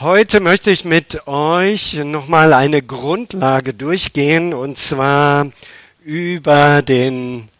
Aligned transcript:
Heute 0.00 0.40
möchte 0.40 0.70
ich 0.70 0.86
mit 0.86 1.28
euch 1.28 2.02
nochmal 2.04 2.54
eine 2.54 2.80
Grundlage 2.80 3.74
durchgehen 3.74 4.54
und 4.54 4.78
zwar 4.78 5.52
über 6.02 6.80
den 6.80 7.50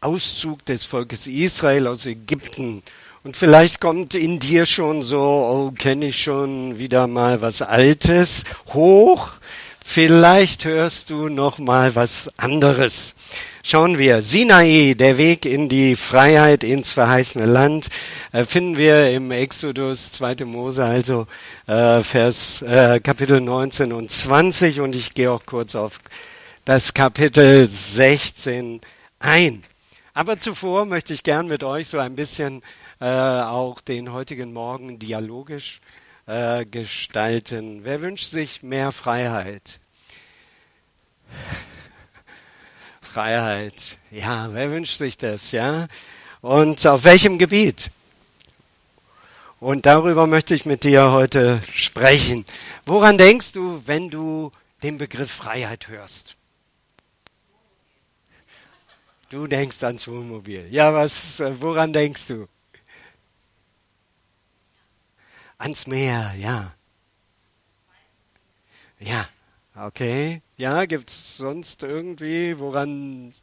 Auszug 0.00 0.64
des 0.64 0.84
Volkes 0.84 1.26
Israel 1.26 1.88
aus 1.88 2.06
Ägypten. 2.06 2.84
Und 3.24 3.36
vielleicht 3.36 3.80
kommt 3.80 4.14
in 4.14 4.38
dir 4.38 4.64
schon 4.64 5.02
so, 5.02 5.20
oh, 5.20 5.72
kenne 5.76 6.06
ich 6.06 6.22
schon 6.22 6.78
wieder 6.78 7.08
mal 7.08 7.42
was 7.42 7.62
Altes 7.62 8.44
hoch. 8.68 9.32
Vielleicht 9.94 10.64
hörst 10.64 11.10
du 11.10 11.28
noch 11.28 11.58
mal 11.58 11.94
was 11.94 12.32
anderes. 12.38 13.14
Schauen 13.62 13.98
wir, 13.98 14.22
Sinai, 14.22 14.94
der 14.98 15.18
Weg 15.18 15.44
in 15.44 15.68
die 15.68 15.96
Freiheit, 15.96 16.64
ins 16.64 16.92
verheißene 16.92 17.44
Land, 17.44 17.90
äh, 18.32 18.44
finden 18.44 18.78
wir 18.78 19.10
im 19.10 19.30
Exodus 19.30 20.10
2. 20.12 20.46
Mose, 20.46 20.82
also 20.82 21.26
äh, 21.66 22.02
Vers 22.02 22.62
äh, 22.62 23.00
Kapitel 23.00 23.42
19 23.42 23.92
und 23.92 24.10
20 24.10 24.80
und 24.80 24.96
ich 24.96 25.12
gehe 25.12 25.30
auch 25.30 25.44
kurz 25.44 25.74
auf 25.74 26.00
das 26.64 26.94
Kapitel 26.94 27.66
16 27.66 28.80
ein. 29.18 29.62
Aber 30.14 30.38
zuvor 30.38 30.86
möchte 30.86 31.12
ich 31.12 31.22
gern 31.22 31.48
mit 31.48 31.64
euch 31.64 31.88
so 31.88 31.98
ein 31.98 32.16
bisschen 32.16 32.62
äh, 32.98 33.04
auch 33.04 33.82
den 33.82 34.10
heutigen 34.10 34.54
Morgen 34.54 34.98
dialogisch 34.98 35.82
äh, 36.24 36.64
gestalten. 36.64 37.80
Wer 37.82 38.00
wünscht 38.00 38.30
sich 38.30 38.62
mehr 38.62 38.90
Freiheit? 38.90 39.81
Freiheit. 43.00 43.98
Ja, 44.10 44.52
wer 44.52 44.70
wünscht 44.70 44.96
sich 44.96 45.16
das, 45.16 45.52
ja? 45.52 45.88
Und 46.40 46.86
auf 46.86 47.04
welchem 47.04 47.38
Gebiet? 47.38 47.90
Und 49.60 49.86
darüber 49.86 50.26
möchte 50.26 50.54
ich 50.54 50.66
mit 50.66 50.82
dir 50.84 51.12
heute 51.12 51.62
sprechen. 51.72 52.44
Woran 52.84 53.16
denkst 53.16 53.52
du, 53.52 53.82
wenn 53.86 54.10
du 54.10 54.50
den 54.82 54.98
Begriff 54.98 55.30
Freiheit 55.30 55.88
hörst? 55.88 56.36
Du 59.30 59.46
denkst 59.46 59.82
ans 59.84 60.08
Wohnmobil. 60.08 60.66
Ja, 60.70 60.92
was, 60.92 61.40
woran 61.60 61.92
denkst 61.92 62.26
du? 62.26 62.48
Ans 65.58 65.86
Meer, 65.86 66.34
ja. 66.36 66.74
Ja, 68.98 69.28
Okay, 69.74 70.42
ja, 70.62 70.84
gibt 70.84 71.10
es 71.10 71.38
sonst 71.38 71.82
irgendwie, 71.82 72.56
woran 72.60 73.34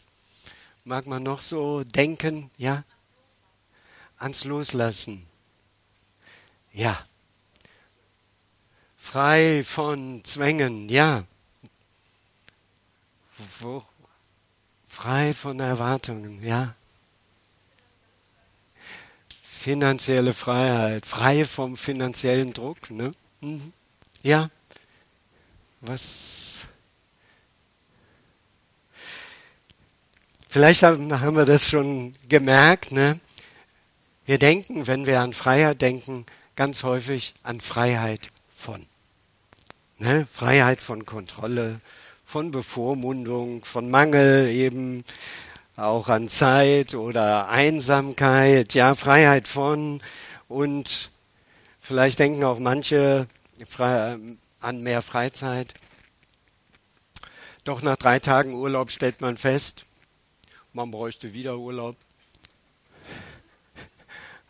mag 0.86 1.06
man 1.06 1.22
noch 1.22 1.42
so 1.42 1.84
denken? 1.84 2.50
Ja, 2.58 2.86
ans 4.20 4.46
Loslassen. 4.46 5.28
Ja, 6.72 6.98
frei 8.96 9.66
von 9.66 10.24
Zwängen. 10.24 10.88
Ja, 10.88 11.26
Wo? 13.60 13.84
frei 14.88 15.34
von 15.34 15.60
Erwartungen. 15.60 16.42
Ja, 16.42 16.74
finanzielle 19.44 20.32
Freiheit, 20.32 21.06
frei 21.06 21.44
vom 21.44 21.76
finanziellen 21.76 22.54
Druck. 22.54 22.90
Ne? 22.90 23.12
Mhm. 23.42 23.74
Ja. 24.24 24.50
Was? 25.82 26.70
Vielleicht 30.52 30.82
haben 30.82 31.36
wir 31.36 31.46
das 31.46 31.70
schon 31.70 32.14
gemerkt, 32.28 32.92
ne? 32.92 33.20
Wir 34.26 34.40
denken, 34.40 34.88
wenn 34.88 35.06
wir 35.06 35.20
an 35.20 35.34
Freiheit 35.34 35.80
denken, 35.80 36.26
ganz 36.56 36.82
häufig 36.82 37.36
an 37.44 37.62
Freiheit 37.62 38.32
von. 38.50 38.88
Ne? 40.00 40.26
Freiheit 40.32 40.82
von 40.82 41.06
Kontrolle, 41.06 41.82
von 42.26 42.50
Bevormundung, 42.50 43.64
von 43.64 43.92
Mangel 43.92 44.50
eben, 44.50 45.06
auch 45.76 46.10
an 46.10 46.28
Zeit 46.30 46.96
oder 46.96 47.50
Einsamkeit, 47.50 48.74
ja, 48.74 48.96
Freiheit 48.96 49.48
von 49.48 50.02
und 50.48 51.12
vielleicht 51.80 52.18
denken 52.18 52.44
auch 52.44 52.58
manche 52.58 53.28
an 54.60 54.82
mehr 54.82 55.04
Freizeit. 55.04 55.76
Doch 57.64 57.84
nach 57.84 57.98
drei 57.98 58.18
Tagen 58.18 58.56
Urlaub 58.56 58.90
stellt 58.90 59.22
man 59.22 59.38
fest, 59.38 59.86
man 60.74 60.92
bräuchte 60.92 61.34
wieder 61.34 61.58
Urlaub. 61.58 61.96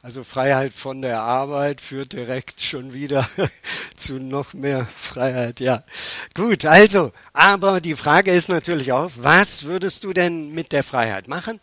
Also 0.02 0.24
Freiheit 0.24 0.72
von 0.72 1.02
der 1.02 1.22
Arbeit 1.22 1.82
führt 1.82 2.14
direkt 2.14 2.62
schon 2.62 2.94
wieder 2.94 3.28
zu 3.98 4.14
noch 4.14 4.54
mehr 4.54 4.86
Freiheit, 4.86 5.60
ja. 5.60 5.84
Gut, 6.34 6.66
also, 6.66 7.12
aber 7.34 7.82
die 7.82 7.96
Frage 7.96 8.32
ist 8.32 8.48
natürlich 8.48 8.94
auch, 8.94 9.12
was 9.18 9.64
würdest 9.64 10.06
du 10.06 10.14
denn 10.14 10.52
mit 10.54 10.72
der 10.72 10.84
Freiheit 10.84 11.28
machen? 11.28 11.60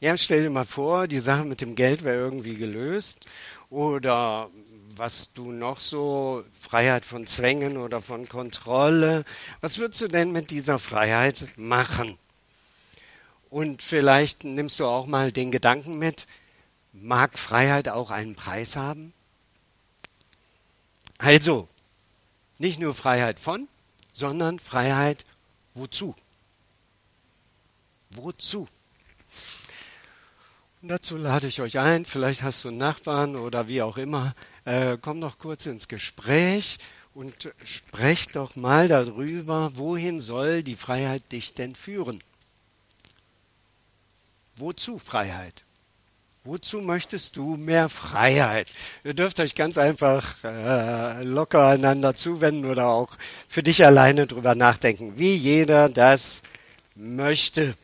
Ja, 0.00 0.18
stell 0.18 0.42
dir 0.42 0.50
mal 0.50 0.66
vor, 0.66 1.08
die 1.08 1.20
Sache 1.20 1.44
mit 1.44 1.62
dem 1.62 1.74
Geld 1.74 2.04
wäre 2.04 2.16
irgendwie 2.18 2.56
gelöst 2.56 3.24
oder 3.70 4.50
was 4.96 5.32
du 5.32 5.52
noch 5.52 5.78
so, 5.78 6.44
Freiheit 6.58 7.06
von 7.06 7.26
Zwängen 7.26 7.78
oder 7.78 8.02
von 8.02 8.28
Kontrolle, 8.28 9.24
was 9.62 9.78
würdest 9.78 10.02
du 10.02 10.08
denn 10.08 10.30
mit 10.30 10.50
dieser 10.50 10.78
Freiheit 10.78 11.46
machen? 11.56 12.18
Und 13.50 13.82
vielleicht 13.82 14.44
nimmst 14.44 14.78
du 14.78 14.86
auch 14.86 15.06
mal 15.06 15.32
den 15.32 15.50
Gedanken 15.50 15.98
mit, 15.98 16.26
mag 16.92 17.36
Freiheit 17.36 17.88
auch 17.88 18.10
einen 18.10 18.36
Preis 18.36 18.76
haben? 18.76 19.12
Also, 21.18 21.68
nicht 22.58 22.78
nur 22.78 22.94
Freiheit 22.94 23.40
von, 23.40 23.68
sondern 24.12 24.58
Freiheit 24.58 25.24
wozu? 25.74 26.14
Wozu? 28.10 28.68
Und 30.82 30.88
dazu 30.88 31.16
lade 31.16 31.46
ich 31.46 31.60
euch 31.60 31.78
ein, 31.78 32.06
vielleicht 32.06 32.42
hast 32.42 32.64
du 32.64 32.68
einen 32.68 32.78
Nachbarn 32.78 33.36
oder 33.36 33.68
wie 33.68 33.82
auch 33.82 33.98
immer, 33.98 34.34
äh, 34.64 34.96
komm 35.00 35.20
doch 35.20 35.38
kurz 35.38 35.66
ins 35.66 35.88
Gespräch 35.88 36.78
und 37.12 37.52
sprecht 37.64 38.36
doch 38.36 38.56
mal 38.56 38.88
darüber, 38.88 39.72
wohin 39.74 40.20
soll 40.20 40.62
die 40.62 40.76
Freiheit 40.76 41.32
dich 41.32 41.52
denn 41.52 41.74
führen? 41.74 42.22
Wozu 44.56 44.98
Freiheit? 44.98 45.64
Wozu 46.44 46.80
möchtest 46.80 47.36
du 47.36 47.56
mehr 47.56 47.90
Freiheit? 47.90 48.66
Ihr 49.04 49.12
dürft 49.12 49.40
euch 49.40 49.54
ganz 49.54 49.76
einfach 49.76 50.42
äh, 50.42 51.22
locker 51.22 51.68
einander 51.68 52.14
zuwenden 52.14 52.64
oder 52.64 52.86
auch 52.86 53.18
für 53.46 53.62
dich 53.62 53.84
alleine 53.84 54.26
drüber 54.26 54.54
nachdenken, 54.54 55.18
wie 55.18 55.34
jeder 55.34 55.90
das 55.90 56.42
möchte. 56.94 57.74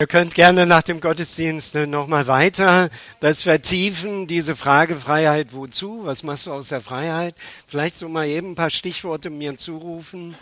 Ihr 0.00 0.06
könnt 0.06 0.34
gerne 0.34 0.64
nach 0.64 0.80
dem 0.80 1.02
Gottesdienst 1.02 1.74
nochmal 1.74 2.26
weiter 2.26 2.88
das 3.20 3.42
vertiefen, 3.42 4.26
diese 4.26 4.56
Frage 4.56 4.96
Freiheit 4.96 5.52
wozu? 5.52 6.06
Was 6.06 6.22
machst 6.22 6.46
du 6.46 6.54
aus 6.54 6.68
der 6.68 6.80
Freiheit? 6.80 7.34
Vielleicht 7.66 7.98
so 7.98 8.08
mal 8.08 8.26
eben 8.26 8.52
ein 8.52 8.54
paar 8.54 8.70
Stichworte 8.70 9.28
mir 9.28 9.58
zurufen. 9.58 10.34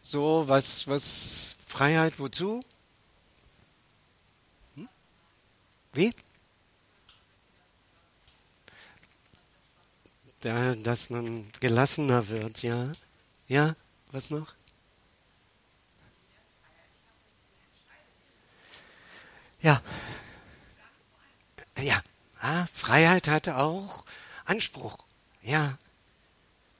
So, 0.00 0.44
was, 0.46 0.88
was, 0.88 1.56
Freiheit 1.66 2.18
wozu? 2.18 2.64
Hm? 4.76 4.88
Wie? 5.92 6.14
Da, 10.40 10.74
dass 10.74 11.10
man 11.10 11.50
gelassener 11.60 12.28
wird, 12.28 12.62
ja. 12.62 12.90
Ja, 13.46 13.76
was 14.10 14.30
noch? 14.30 14.54
Ja. 19.62 19.80
Ja. 21.78 22.00
Ah, 22.40 22.66
Freiheit 22.72 23.28
hatte 23.28 23.56
auch 23.56 24.04
Anspruch. 24.44 24.98
Ja. 25.42 25.78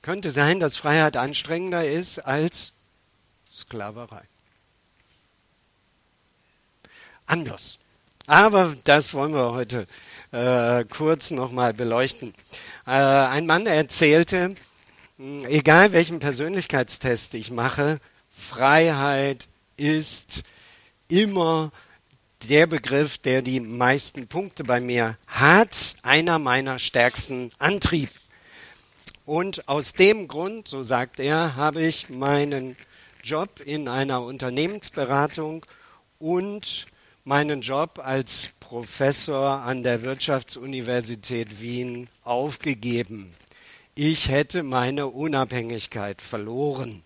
Könnte 0.03 0.33
sein, 0.33 0.59
dass 0.59 0.77
Freiheit 0.77 1.17
anstrengender 1.17 1.89
ist 1.89 2.19
als 2.19 2.73
Sklaverei. 3.53 4.23
Anders. 7.27 7.79
Aber 8.27 8.77
das 8.85 9.15
wollen 9.15 9.33
wir 9.33 9.53
heute 9.53 9.87
äh, 10.33 10.85
kurz 10.85 11.31
nochmal 11.31 11.75
beleuchten. 11.75 12.35
Äh, 12.87 12.91
ein 12.91 13.47
Mann 13.47 13.67
erzählte, 13.67 14.55
hm, 15.19 15.45
egal 15.47 15.93
welchen 15.93 16.19
Persönlichkeitstest 16.19 17.35
ich 17.35 17.53
mache, 17.53 18.01
Freiheit 18.31 19.49
ist 19.77 20.43
immer 21.09 21.71
der 22.49 22.67
Begriff, 22.67 23.19
der 23.19 23.43
die 23.43 23.61
meisten 23.61 24.27
Punkte 24.27 24.65
bei 24.65 24.81
mir 24.81 25.17
hat, 25.27 25.97
einer 26.03 26.39
meiner 26.39 26.79
stärksten 26.79 27.51
Antrieb. 27.59 28.11
Und 29.25 29.69
aus 29.69 29.93
dem 29.93 30.29
Grund, 30.29 30.67
so 30.69 30.83
sagt 30.83 31.21
er, 31.21 31.57
habe 31.57 31.83
ich 31.83 32.11
meinen 32.11 32.77
Job 33.23 33.61
in 33.65 33.89
einer 33.89 34.23
Unternehmensberatung 34.23 35.65
und 36.19 36.87
meinen 37.25 37.61
Job 37.61 38.01
als 38.03 38.51
Professor 38.59 39.61
an 39.61 39.83
der 39.83 40.03
Wirtschaftsuniversität 40.03 41.61
Wien 41.61 42.09
aufgegeben. 42.25 43.33
Ich 43.95 44.29
hätte 44.29 44.63
meine 44.63 45.07
Unabhängigkeit 45.07 46.21
verloren. 46.23 47.03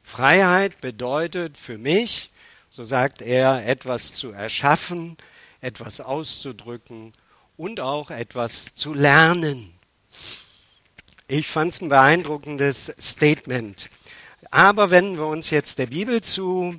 Freiheit 0.00 0.80
bedeutet 0.80 1.58
für 1.58 1.76
mich, 1.76 2.30
so 2.78 2.84
sagt 2.84 3.22
er, 3.22 3.66
etwas 3.66 4.14
zu 4.14 4.30
erschaffen, 4.30 5.16
etwas 5.60 6.00
auszudrücken 6.00 7.12
und 7.56 7.80
auch 7.80 8.12
etwas 8.12 8.76
zu 8.76 8.94
lernen. 8.94 9.72
Ich 11.26 11.48
fand 11.48 11.72
es 11.72 11.80
ein 11.80 11.88
beeindruckendes 11.88 12.94
Statement. 13.00 13.90
Aber 14.52 14.92
wenden 14.92 15.16
wir 15.16 15.26
uns 15.26 15.50
jetzt 15.50 15.80
der 15.80 15.86
Bibel 15.86 16.20
zu, 16.20 16.78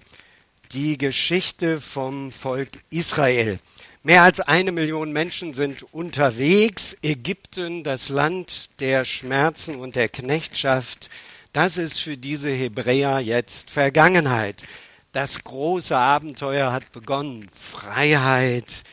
die 0.72 0.98
Geschichte 0.98 1.82
vom 1.82 2.32
Volk 2.32 2.70
Israel. 2.90 3.60
Mehr 4.02 4.24
als 4.24 4.40
eine 4.40 4.72
Million 4.72 5.12
Menschen 5.12 5.54
sind 5.54 5.84
unterwegs. 5.92 6.96
Ägypten, 7.02 7.84
das 7.84 8.08
Land 8.08 8.70
der 8.80 9.04
Schmerzen 9.04 9.76
und 9.76 9.98
der 9.98 10.08
Knechtschaft, 10.08 11.10
das 11.52 11.78
ist 11.78 12.00
für 12.00 12.16
diese 12.16 12.52
Hebräer 12.52 13.20
jetzt 13.20 13.70
Vergangenheit. 13.70 14.64
Das 15.12 15.44
große 15.44 15.98
Abenteuer 15.98 16.72
hat 16.72 16.92
begonnen. 16.92 17.50
Freiheit. 17.52 18.84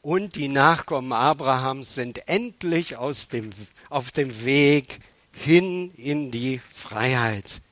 Und 0.00 0.36
die 0.36 0.48
Nachkommen 0.48 1.12
Abrahams 1.12 1.94
sind 1.94 2.28
endlich 2.28 2.96
aus 2.96 3.28
dem, 3.28 3.50
auf 3.90 4.12
dem 4.12 4.44
Weg 4.44 5.00
hin 5.32 5.92
in 5.96 6.30
die 6.30 6.58
Freiheit. 6.58 7.62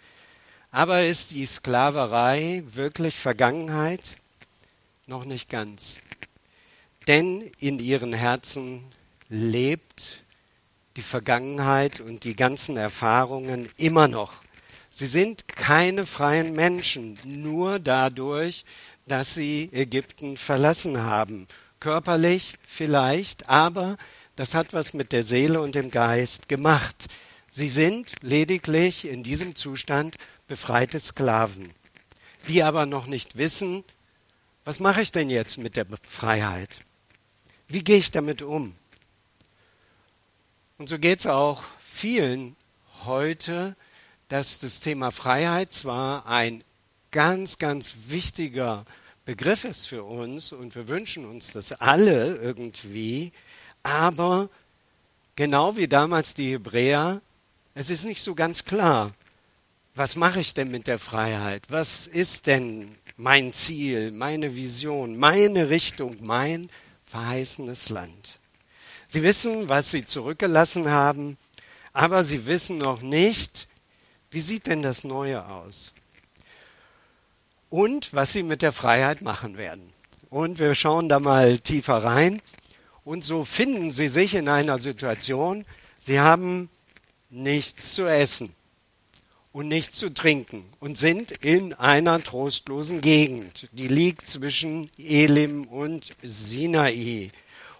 Aber 0.70 1.04
ist 1.04 1.32
die 1.32 1.46
Sklaverei 1.46 2.62
wirklich 2.66 3.14
Vergangenheit? 3.16 4.16
Noch 5.06 5.24
nicht 5.24 5.50
ganz. 5.50 5.98
Denn 7.06 7.52
in 7.58 7.78
ihren 7.78 8.12
Herzen 8.12 8.84
lebt 9.28 10.24
die 10.96 11.02
Vergangenheit 11.02 12.00
und 12.00 12.24
die 12.24 12.34
ganzen 12.36 12.76
Erfahrungen 12.76 13.68
immer 13.76 14.08
noch. 14.08 14.41
Sie 14.94 15.06
sind 15.06 15.48
keine 15.48 16.04
freien 16.04 16.52
Menschen, 16.52 17.18
nur 17.24 17.78
dadurch, 17.78 18.66
dass 19.06 19.32
sie 19.32 19.70
Ägypten 19.72 20.36
verlassen 20.36 21.00
haben. 21.00 21.48
Körperlich 21.80 22.58
vielleicht, 22.66 23.48
aber 23.48 23.96
das 24.36 24.54
hat 24.54 24.74
was 24.74 24.92
mit 24.92 25.12
der 25.12 25.22
Seele 25.22 25.62
und 25.62 25.74
dem 25.74 25.90
Geist 25.90 26.46
gemacht. 26.46 27.06
Sie 27.50 27.68
sind 27.68 28.12
lediglich 28.20 29.06
in 29.08 29.22
diesem 29.22 29.56
Zustand 29.56 30.16
befreite 30.46 31.00
Sklaven, 31.00 31.70
die 32.48 32.62
aber 32.62 32.84
noch 32.84 33.06
nicht 33.06 33.38
wissen, 33.38 33.84
was 34.66 34.78
mache 34.78 35.00
ich 35.00 35.10
denn 35.10 35.30
jetzt 35.30 35.56
mit 35.56 35.76
der 35.76 35.86
Freiheit? 36.06 36.80
Wie 37.66 37.82
gehe 37.82 37.96
ich 37.96 38.10
damit 38.10 38.42
um? 38.42 38.74
Und 40.76 40.90
so 40.90 40.98
geht 40.98 41.20
es 41.20 41.26
auch 41.26 41.64
vielen 41.82 42.56
heute, 43.04 43.74
dass 44.32 44.58
das 44.58 44.80
Thema 44.80 45.10
Freiheit 45.10 45.74
zwar 45.74 46.24
ein 46.26 46.64
ganz, 47.10 47.58
ganz 47.58 47.94
wichtiger 48.06 48.86
Begriff 49.26 49.64
ist 49.64 49.86
für 49.86 50.04
uns 50.04 50.52
und 50.52 50.74
wir 50.74 50.88
wünschen 50.88 51.26
uns 51.26 51.52
das 51.52 51.72
alle 51.72 52.36
irgendwie, 52.36 53.32
aber 53.82 54.48
genau 55.36 55.76
wie 55.76 55.86
damals 55.86 56.32
die 56.32 56.52
Hebräer, 56.52 57.20
es 57.74 57.90
ist 57.90 58.06
nicht 58.06 58.22
so 58.22 58.34
ganz 58.34 58.64
klar, 58.64 59.12
was 59.94 60.16
mache 60.16 60.40
ich 60.40 60.54
denn 60.54 60.70
mit 60.70 60.86
der 60.86 60.98
Freiheit? 60.98 61.66
Was 61.68 62.06
ist 62.06 62.46
denn 62.46 62.96
mein 63.18 63.52
Ziel, 63.52 64.12
meine 64.12 64.54
Vision, 64.54 65.18
meine 65.18 65.68
Richtung, 65.68 66.16
mein 66.22 66.70
verheißenes 67.04 67.90
Land? 67.90 68.38
Sie 69.08 69.22
wissen, 69.22 69.68
was 69.68 69.90
sie 69.90 70.06
zurückgelassen 70.06 70.88
haben, 70.88 71.36
aber 71.92 72.24
sie 72.24 72.46
wissen 72.46 72.78
noch 72.78 73.02
nicht, 73.02 73.68
wie 74.32 74.40
sieht 74.40 74.66
denn 74.66 74.82
das 74.82 75.04
Neue 75.04 75.46
aus? 75.46 75.92
Und 77.68 78.12
was 78.12 78.32
sie 78.32 78.42
mit 78.42 78.62
der 78.62 78.72
Freiheit 78.72 79.22
machen 79.22 79.58
werden. 79.58 79.92
Und 80.30 80.58
wir 80.58 80.74
schauen 80.74 81.08
da 81.08 81.20
mal 81.20 81.58
tiefer 81.58 81.98
rein. 81.98 82.40
Und 83.04 83.24
so 83.24 83.44
finden 83.44 83.90
sie 83.90 84.08
sich 84.08 84.34
in 84.34 84.48
einer 84.48 84.78
Situation, 84.78 85.66
sie 86.00 86.20
haben 86.20 86.70
nichts 87.28 87.94
zu 87.94 88.06
essen 88.06 88.54
und 89.52 89.68
nichts 89.68 89.98
zu 89.98 90.12
trinken 90.12 90.64
und 90.80 90.96
sind 90.96 91.32
in 91.32 91.74
einer 91.74 92.22
trostlosen 92.22 93.00
Gegend. 93.00 93.68
Die 93.72 93.88
liegt 93.88 94.28
zwischen 94.28 94.90
Elim 94.96 95.64
und 95.64 96.16
Sinai. 96.22 97.30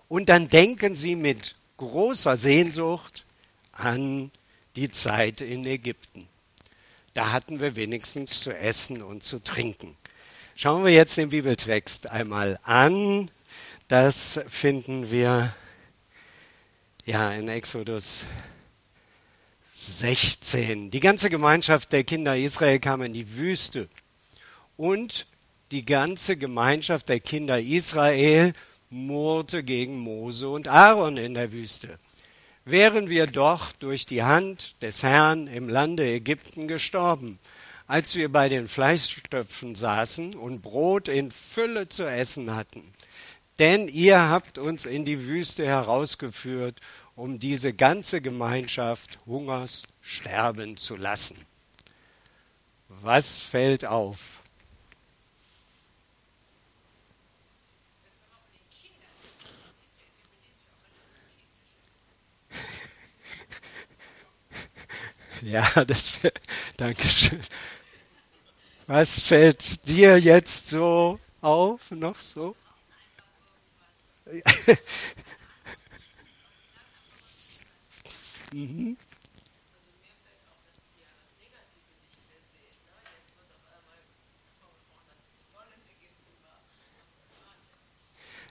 Und 0.09 0.29
dann 0.29 0.51
denken 0.51 0.97
sie 0.97 1.17
mit 1.17 1.57
großer 1.79 2.37
Sehnsucht 2.37 3.25
an 3.73 4.31
die 4.77 4.91
Zeit 4.91 5.41
in 5.41 5.65
Ägypten. 5.65 6.29
Da 7.15 7.33
hatten 7.33 7.61
wir 7.61 7.77
wenigstens 7.77 8.41
zu 8.41 8.57
essen 8.57 9.03
und 9.03 9.23
zu 9.23 9.39
trinken. 9.39 9.97
Schauen 10.55 10.85
wir 10.85 10.93
jetzt 10.93 11.17
den 11.17 11.29
Bibeltext 11.29 12.11
einmal 12.11 12.59
an. 12.63 13.31
Das 13.89 14.41
finden 14.49 15.11
wir 15.11 15.55
ja 17.05 17.33
in 17.33 17.49
Exodus 17.49 18.25
16. 19.75 20.91
Die 20.91 21.01
ganze 21.01 21.29
Gemeinschaft 21.29 21.93
der 21.93 22.05
Kinder 22.05 22.37
Israel 22.37 22.79
kam 22.79 23.03
in 23.03 23.13
die 23.13 23.37
Wüste 23.37 23.89
und 24.77 25.27
die 25.71 25.85
ganze 25.85 26.37
Gemeinschaft 26.37 27.09
der 27.09 27.21
Kinder 27.21 27.61
Israel 27.61 28.55
murrte 28.89 29.63
gegen 29.65 29.99
Mose 29.99 30.49
und 30.49 30.69
Aaron 30.69 31.17
in 31.17 31.35
der 31.35 31.53
Wüste. 31.53 31.99
Wären 32.65 33.11
wir 33.11 33.27
doch 33.27 33.73
durch 33.73 34.07
die 34.07 34.23
Hand 34.23 34.81
des 34.83 35.03
Herrn 35.03 35.49
im 35.49 35.69
Lande 35.69 36.05
Ägypten 36.05 36.69
gestorben, 36.69 37.41
als 37.89 38.15
wir 38.15 38.31
bei 38.31 38.49
den 38.49 38.69
Fleischstöpfen 38.69 39.75
saßen 39.75 40.37
und 40.37 40.63
Brot 40.63 41.09
in 41.09 41.33
Fülle 41.33 41.89
zu 41.89 42.05
essen 42.05 42.55
hatten. 42.55 42.95
Denn 43.59 43.89
ihr 43.89 44.29
habt 44.29 44.59
uns 44.59 44.87
in 44.87 45.05
die 45.05 45.27
Wüste 45.27 45.67
herausgeführt, 45.67 46.81
um 47.17 47.41
diese 47.41 47.73
ganze 47.73 48.21
Gemeinschaft 48.21 49.19
Hungers 49.27 49.83
sterben 50.01 50.77
zu 50.77 50.95
lassen. 50.95 51.37
Was 52.89 53.41
fällt 53.41 53.85
auf? 53.87 54.42
Ja, 65.43 65.85
das 65.87 66.23
wäre, 66.23 66.35
Dankeschön. 66.77 67.41
Was 68.87 69.23
fällt 69.23 69.89
dir 69.89 70.19
jetzt 70.19 70.69
so 70.69 71.19
auf, 71.41 71.91
noch 71.91 72.21
so? 72.21 72.55
mhm. 78.53 78.97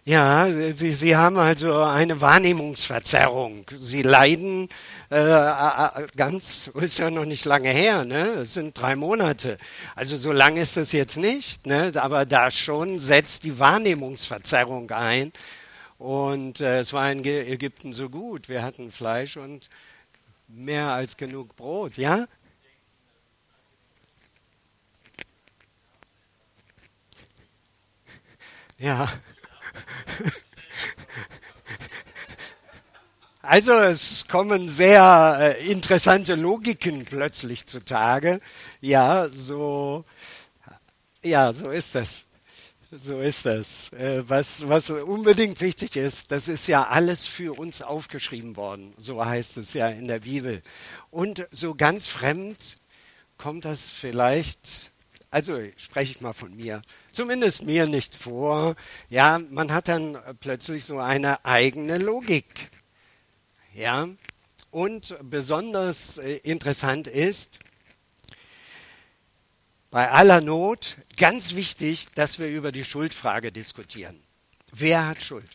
Ja, 0.03 0.48
Sie, 0.74 0.91
Sie 0.91 1.15
haben 1.15 1.38
also 1.38 1.84
eine 1.84 2.22
Wahrnehmungsverzerrung. 2.22 3.65
Sie 3.70 4.01
leiden 4.01 4.67
äh, 5.12 6.08
ganz, 6.17 6.67
ist 6.74 6.98
ja 6.98 7.12
noch 7.12 7.25
nicht 7.25 7.46
lange 7.46 7.70
her, 7.70 8.03
ne? 8.03 8.25
Es 8.41 8.55
sind 8.55 8.75
drei 8.79 8.96
Monate. 8.96 9.60
Also 9.96 10.17
so 10.17 10.31
lange 10.31 10.60
ist 10.60 10.75
es 10.75 10.91
jetzt 10.91 11.17
nicht, 11.17 11.67
ne? 11.67 11.91
Aber 11.96 12.25
da 12.25 12.50
schon 12.50 12.98
setzt 12.98 13.43
die 13.43 13.60
Wahrnehmungsverzerrung 13.60 14.89
ein. 14.89 15.31
Und 16.00 16.62
äh, 16.62 16.79
es 16.79 16.93
war 16.93 17.12
in 17.12 17.24
Ägypten 17.24 17.93
so 17.93 18.10
gut. 18.10 18.50
Wir 18.50 18.63
hatten 18.63 18.91
Fleisch 18.91 19.38
und 19.38 19.70
mehr 20.48 20.88
als 20.88 21.15
genug 21.15 21.55
Brot, 21.55 21.98
ja? 21.98 22.27
Ja. 28.79 29.08
Also 33.43 33.73
es 33.73 34.27
kommen 34.27 34.69
sehr 34.69 35.55
äh, 35.57 35.71
interessante 35.71 36.35
Logiken 36.35 37.05
plötzlich 37.05 37.65
zutage. 37.65 38.39
Ja, 38.81 39.27
so, 39.29 40.05
ja, 41.23 41.51
so 41.51 41.71
ist 41.71 41.95
das. 41.95 42.25
So 42.91 43.19
ist 43.19 43.45
das. 43.45 43.91
Äh, 43.93 44.23
was, 44.27 44.67
was 44.67 44.89
unbedingt 44.91 45.59
wichtig 45.59 45.95
ist, 45.95 46.31
das 46.31 46.49
ist 46.49 46.67
ja 46.67 46.87
alles 46.87 47.25
für 47.25 47.57
uns 47.57 47.81
aufgeschrieben 47.81 48.55
worden. 48.57 48.93
So 48.97 49.25
heißt 49.25 49.57
es 49.57 49.73
ja 49.73 49.89
in 49.89 50.07
der 50.07 50.19
Bibel. 50.19 50.61
Und 51.09 51.47
so 51.51 51.73
ganz 51.73 52.07
fremd 52.07 52.77
kommt 53.37 53.65
das 53.65 53.89
vielleicht, 53.89 54.91
also 55.31 55.59
spreche 55.77 56.11
ich 56.11 56.21
mal 56.21 56.33
von 56.33 56.55
mir, 56.55 56.83
zumindest 57.11 57.63
mir 57.63 57.87
nicht 57.87 58.15
vor. 58.15 58.75
Ja, 59.09 59.39
man 59.49 59.71
hat 59.71 59.87
dann 59.87 60.17
plötzlich 60.39 60.85
so 60.85 60.99
eine 60.99 61.45
eigene 61.45 61.97
Logik. 61.97 62.45
Ja, 63.73 64.07
und 64.71 65.15
besonders 65.21 66.17
äh, 66.17 66.37
interessant 66.37 67.07
ist, 67.07 67.59
bei 69.91 70.09
aller 70.09 70.39
Not 70.39 70.95
ganz 71.17 71.55
wichtig, 71.55 72.07
dass 72.15 72.39
wir 72.39 72.47
über 72.47 72.71
die 72.71 72.85
Schuldfrage 72.85 73.51
diskutieren. 73.51 74.23
Wer 74.71 75.07
hat 75.07 75.21
Schuld? 75.21 75.49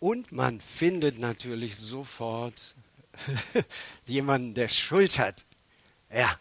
Und 0.00 0.32
man 0.32 0.60
findet 0.60 1.20
natürlich 1.20 1.76
sofort 1.76 2.74
jemanden, 4.06 4.54
der 4.54 4.68
Schuld 4.68 5.20
hat. 5.20 5.44
Ja, 6.12 6.36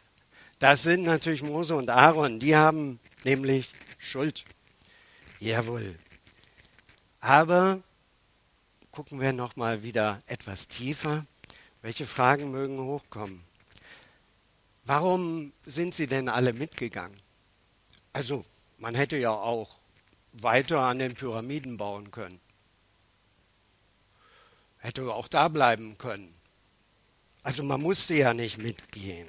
das 0.58 0.84
sind 0.84 1.04
natürlich 1.04 1.44
Mose 1.44 1.76
und 1.76 1.90
Aaron. 1.90 2.40
Die 2.40 2.56
haben 2.56 3.00
nämlich 3.26 3.72
Schuld. 3.98 4.46
Jawohl. 5.40 5.98
Aber 7.20 7.82
gucken 8.92 9.20
wir 9.20 9.34
noch 9.34 9.56
mal 9.56 9.84
wieder 9.84 10.22
etwas 10.28 10.68
tiefer. 10.68 11.26
Welche 11.82 12.06
Fragen 12.06 12.52
mögen 12.52 12.80
hochkommen? 12.80 13.44
Warum 14.86 15.54
sind 15.66 15.96
sie 15.96 16.08
denn 16.08 16.30
alle 16.30 16.54
mitgegangen? 16.54 17.20
Also, 18.12 18.46
man 18.78 18.96
hätte 18.96 19.18
ja 19.18 19.32
auch 19.32 19.80
weiter 20.34 20.82
an 20.82 21.00
den 21.00 21.14
Pyramiden 21.14 21.78
bauen 21.78 22.12
können. 22.12 22.40
Hätte 24.78 25.14
auch 25.14 25.28
da 25.28 25.48
bleiben 25.48 25.98
können. 25.98 26.34
Also 27.44 27.64
man 27.64 27.82
musste 27.82 28.16
ja 28.16 28.34
nicht 28.34 28.58
mitgehen. 28.58 29.28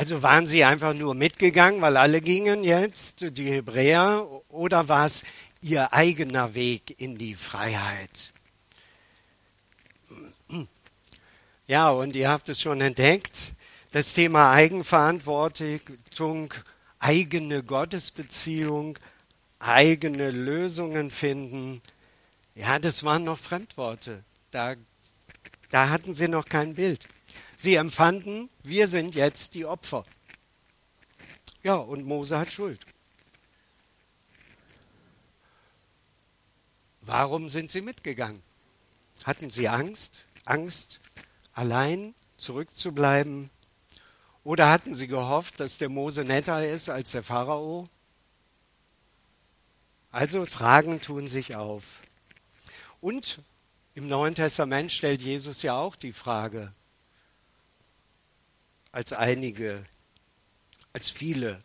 Also 0.00 0.22
waren 0.22 0.46
sie 0.46 0.64
einfach 0.64 0.94
nur 0.94 1.14
mitgegangen, 1.14 1.82
weil 1.82 1.98
alle 1.98 2.22
gingen 2.22 2.64
jetzt, 2.64 3.36
die 3.36 3.50
Hebräer, 3.50 4.26
oder 4.48 4.88
war 4.88 5.04
es 5.04 5.24
ihr 5.60 5.92
eigener 5.92 6.54
Weg 6.54 6.98
in 6.98 7.18
die 7.18 7.34
Freiheit? 7.34 8.32
Ja, 11.66 11.90
und 11.90 12.16
ihr 12.16 12.30
habt 12.30 12.48
es 12.48 12.62
schon 12.62 12.80
entdeckt, 12.80 13.52
das 13.90 14.14
Thema 14.14 14.52
Eigenverantwortung, 14.52 16.54
eigene 16.98 17.62
Gottesbeziehung, 17.62 18.98
eigene 19.58 20.30
Lösungen 20.30 21.10
finden, 21.10 21.82
ja, 22.54 22.78
das 22.78 23.04
waren 23.04 23.24
noch 23.24 23.38
Fremdworte. 23.38 24.24
Da, 24.50 24.76
da 25.68 25.90
hatten 25.90 26.14
sie 26.14 26.28
noch 26.28 26.46
kein 26.46 26.72
Bild. 26.72 27.06
Sie 27.62 27.74
empfanden, 27.74 28.48
wir 28.62 28.88
sind 28.88 29.14
jetzt 29.14 29.52
die 29.52 29.66
Opfer. 29.66 30.06
Ja, 31.62 31.74
und 31.74 32.06
Mose 32.06 32.38
hat 32.38 32.50
Schuld. 32.50 32.80
Warum 37.02 37.50
sind 37.50 37.70
sie 37.70 37.82
mitgegangen? 37.82 38.42
Hatten 39.24 39.50
sie 39.50 39.68
Angst? 39.68 40.24
Angst, 40.46 41.00
allein 41.52 42.14
zurückzubleiben? 42.38 43.50
Oder 44.42 44.70
hatten 44.70 44.94
sie 44.94 45.06
gehofft, 45.06 45.60
dass 45.60 45.76
der 45.76 45.90
Mose 45.90 46.24
netter 46.24 46.66
ist 46.66 46.88
als 46.88 47.10
der 47.10 47.22
Pharao? 47.22 47.90
Also 50.10 50.46
Fragen 50.46 51.02
tun 51.02 51.28
sich 51.28 51.56
auf. 51.56 52.00
Und 53.02 53.42
im 53.92 54.08
Neuen 54.08 54.34
Testament 54.34 54.92
stellt 54.92 55.20
Jesus 55.20 55.60
ja 55.60 55.78
auch 55.78 55.94
die 55.94 56.14
Frage, 56.14 56.72
als 58.92 59.12
einige, 59.12 59.84
als 60.92 61.10
viele 61.10 61.60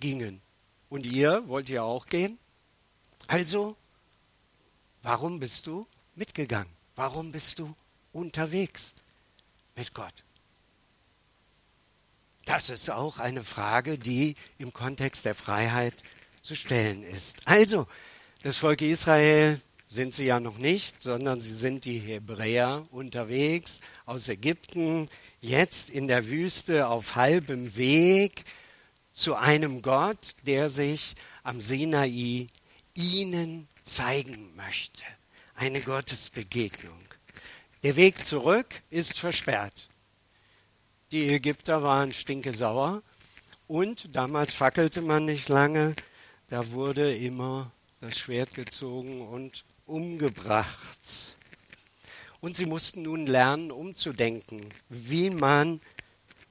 gingen. 0.00 0.40
Und 0.88 1.06
ihr 1.06 1.46
wollt 1.48 1.68
ihr 1.68 1.84
auch 1.84 2.06
gehen? 2.06 2.38
Also, 3.26 3.76
warum 5.02 5.40
bist 5.40 5.66
du 5.66 5.86
mitgegangen? 6.14 6.72
Warum 6.94 7.32
bist 7.32 7.58
du 7.58 7.74
unterwegs 8.12 8.94
mit 9.74 9.94
Gott? 9.94 10.14
Das 12.44 12.68
ist 12.68 12.90
auch 12.90 13.18
eine 13.18 13.42
Frage, 13.42 13.98
die 13.98 14.34
im 14.58 14.72
Kontext 14.72 15.24
der 15.24 15.34
Freiheit 15.34 15.94
zu 16.42 16.54
stellen 16.54 17.02
ist. 17.02 17.38
Also, 17.46 17.86
das 18.42 18.58
Volk 18.58 18.82
Israel 18.82 19.60
sind 19.86 20.14
sie 20.14 20.24
ja 20.26 20.40
noch 20.40 20.58
nicht, 20.58 21.02
sondern 21.02 21.40
sie 21.40 21.52
sind 21.52 21.84
die 21.84 21.98
Hebräer 21.98 22.86
unterwegs 22.90 23.80
aus 24.06 24.28
Ägypten, 24.28 25.08
jetzt 25.40 25.90
in 25.90 26.08
der 26.08 26.26
Wüste 26.26 26.88
auf 26.88 27.14
halbem 27.14 27.76
Weg 27.76 28.44
zu 29.12 29.34
einem 29.34 29.82
Gott, 29.82 30.34
der 30.46 30.68
sich 30.68 31.14
am 31.42 31.60
Sinai 31.60 32.48
ihnen 32.94 33.68
zeigen 33.84 34.54
möchte. 34.56 35.04
Eine 35.54 35.80
Gottesbegegnung. 35.80 36.98
Der 37.82 37.96
Weg 37.96 38.26
zurück 38.26 38.66
ist 38.90 39.18
versperrt. 39.18 39.88
Die 41.12 41.28
Ägypter 41.28 41.82
waren 41.82 42.12
stinkesauer 42.12 43.02
und 43.68 44.14
damals 44.14 44.54
fackelte 44.54 45.00
man 45.02 45.26
nicht 45.26 45.48
lange, 45.48 45.94
da 46.48 46.70
wurde 46.72 47.14
immer 47.14 47.70
das 48.00 48.18
Schwert 48.18 48.54
gezogen 48.54 49.20
und 49.20 49.64
umgebracht. 49.86 51.36
Und 52.40 52.56
sie 52.56 52.66
mussten 52.66 53.02
nun 53.02 53.26
lernen, 53.26 53.70
umzudenken, 53.70 54.60
wie 54.88 55.30
man 55.30 55.80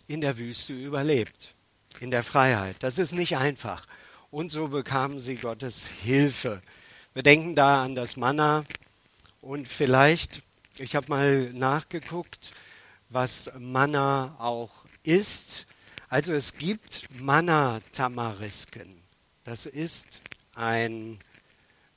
in 0.08 0.22
der 0.22 0.38
Wüste 0.38 0.74
überlebt, 0.74 1.54
in 2.00 2.12
der 2.12 2.24
Freiheit. 2.24 2.78
Das 2.80 2.98
ist 2.98 3.14
nicht 3.14 3.38
einfach. 3.38 3.86
Und 4.32 4.50
so 4.50 4.70
bekamen 4.70 5.20
sie 5.20 5.36
Gottes 5.36 5.88
Hilfe. 5.88 6.62
Wir 7.14 7.22
denken 7.22 7.54
da 7.56 7.84
an 7.84 7.94
das 7.94 8.18
Manna 8.18 8.64
und 9.42 9.68
vielleicht, 9.68 10.42
ich 10.80 10.96
habe 10.96 11.10
mal 11.10 11.54
nachgeguckt, 11.54 12.54
was 13.10 13.52
Manna 13.60 14.36
auch 14.40 14.86
ist. 15.04 15.68
Also 16.10 16.34
es 16.34 16.58
gibt 16.58 17.08
Manna-Tamarisken. 17.20 19.04
Das 19.44 19.68
ist 19.68 20.22
ein 20.56 21.20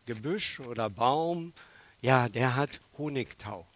Gebüsch 0.07 0.61
oder 0.61 0.89
Baum, 0.89 1.53
ja, 2.01 2.29
der 2.29 2.57
hat 2.57 2.81
Honigtau. 2.97 3.67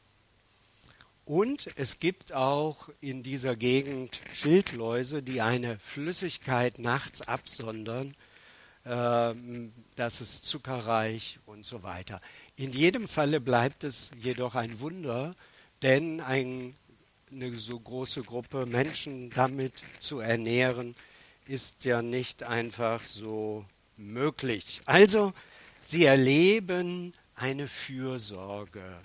Und 1.24 1.68
es 1.76 2.00
gibt 2.00 2.32
auch 2.32 2.88
in 3.00 3.22
dieser 3.22 3.54
Gegend 3.54 4.20
Schildläuse, 4.32 5.22
die 5.22 5.40
eine 5.40 5.78
Flüssigkeit 5.78 6.78
nachts 6.78 7.22
absondern. 7.22 8.16
Äh, 8.84 9.34
das 9.94 10.20
ist 10.20 10.46
zuckerreich 10.46 11.38
und 11.46 11.64
so 11.64 11.82
weiter. 11.82 12.20
In 12.56 12.72
jedem 12.72 13.06
Falle 13.06 13.40
bleibt 13.40 13.84
es 13.84 14.10
jedoch 14.20 14.54
ein 14.54 14.80
Wunder, 14.80 15.36
denn 15.82 16.20
ein, 16.20 16.74
eine 17.30 17.52
so 17.52 17.78
große 17.78 18.22
Gruppe 18.22 18.66
Menschen 18.66 19.30
damit 19.30 19.74
zu 20.00 20.18
ernähren, 20.18 20.96
ist 21.46 21.84
ja 21.84 22.02
nicht 22.02 22.42
einfach 22.42 23.04
so 23.04 23.64
möglich. 23.96 24.80
Also 24.86 25.32
Sie 25.82 26.04
erleben 26.04 27.12
eine 27.34 27.68
Fürsorge. 27.68 29.00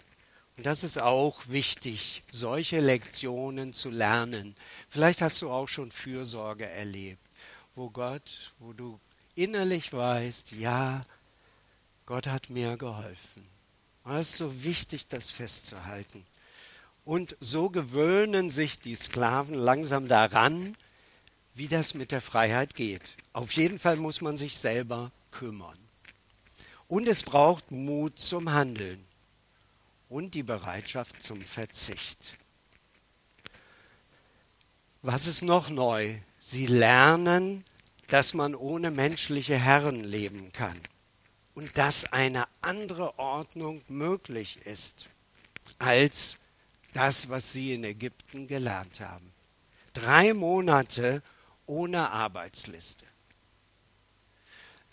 Und 0.57 0.65
das 0.65 0.83
ist 0.83 1.01
auch 1.01 1.41
wichtig, 1.47 2.23
solche 2.31 2.79
Lektionen 2.79 3.73
zu 3.73 3.89
lernen. 3.89 4.55
Vielleicht 4.87 5.21
hast 5.21 5.41
du 5.41 5.49
auch 5.49 5.67
schon 5.67 5.91
Fürsorge 5.91 6.69
erlebt, 6.69 7.21
wo 7.75 7.89
Gott, 7.89 8.53
wo 8.59 8.71
du 8.73 8.99
innerlich 9.35 9.91
weißt, 9.91 10.53
ja, 10.53 11.05
Gott 12.05 12.27
hat 12.27 12.49
mir 12.49 12.77
geholfen. 12.77 13.45
Es 14.05 14.29
ist 14.29 14.37
so 14.37 14.63
wichtig, 14.63 15.07
das 15.07 15.31
festzuhalten. 15.31 16.25
Und 17.03 17.35
so 17.39 17.69
gewöhnen 17.69 18.49
sich 18.49 18.79
die 18.79 18.95
Sklaven 18.95 19.55
langsam 19.55 20.07
daran, 20.07 20.75
wie 21.53 21.67
das 21.67 21.95
mit 21.95 22.11
der 22.11 22.21
Freiheit 22.21 22.75
geht. 22.75 23.15
Auf 23.33 23.51
jeden 23.53 23.79
Fall 23.79 23.97
muss 23.97 24.21
man 24.21 24.37
sich 24.37 24.57
selber 24.57 25.11
kümmern. 25.31 25.84
Und 26.87 27.07
es 27.07 27.23
braucht 27.23 27.71
Mut 27.71 28.19
zum 28.19 28.51
Handeln 28.51 29.03
und 30.09 30.33
die 30.33 30.43
Bereitschaft 30.43 31.21
zum 31.23 31.41
Verzicht. 31.41 32.37
Was 35.01 35.27
ist 35.27 35.41
noch 35.41 35.69
neu? 35.69 36.19
Sie 36.39 36.67
lernen, 36.67 37.65
dass 38.07 38.33
man 38.33 38.53
ohne 38.55 38.91
menschliche 38.91 39.57
Herren 39.57 40.03
leben 40.03 40.51
kann. 40.51 40.79
und 41.55 41.77
dass 41.77 42.11
eine 42.11 42.47
andere 42.61 43.17
Ordnung 43.17 43.81
möglich 43.87 44.59
ist 44.65 45.07
als 45.79 46.37
das, 46.93 47.29
was 47.29 47.51
sie 47.51 47.73
in 47.73 47.83
Ägypten 47.83 48.47
gelernt 48.47 48.99
haben. 48.99 49.33
Drei 49.93 50.33
Monate 50.33 51.23
ohne 51.65 52.11
Arbeitsliste. 52.11 53.05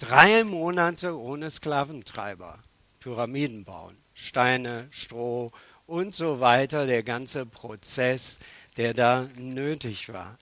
Drei 0.02 0.42
Monate 0.42 1.16
ohne 1.16 1.48
Sklaventreiber. 1.48 2.58
Pyramiden 2.98 3.62
bauen. 3.64 3.96
Steine, 4.14 4.88
Stroh 4.90 5.52
und 5.86 6.12
so 6.12 6.40
weiter. 6.40 6.86
Der 6.86 7.04
ganze 7.04 7.46
Prozess, 7.46 8.40
der 8.76 8.94
da 8.94 9.28
nötig 9.36 10.12
war. 10.12 10.40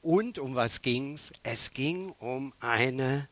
Und 0.00 0.38
um 0.38 0.54
was 0.54 0.80
ging's? 0.80 1.32
Es 1.42 1.72
ging 1.72 2.12
um 2.20 2.54
eine 2.60 3.28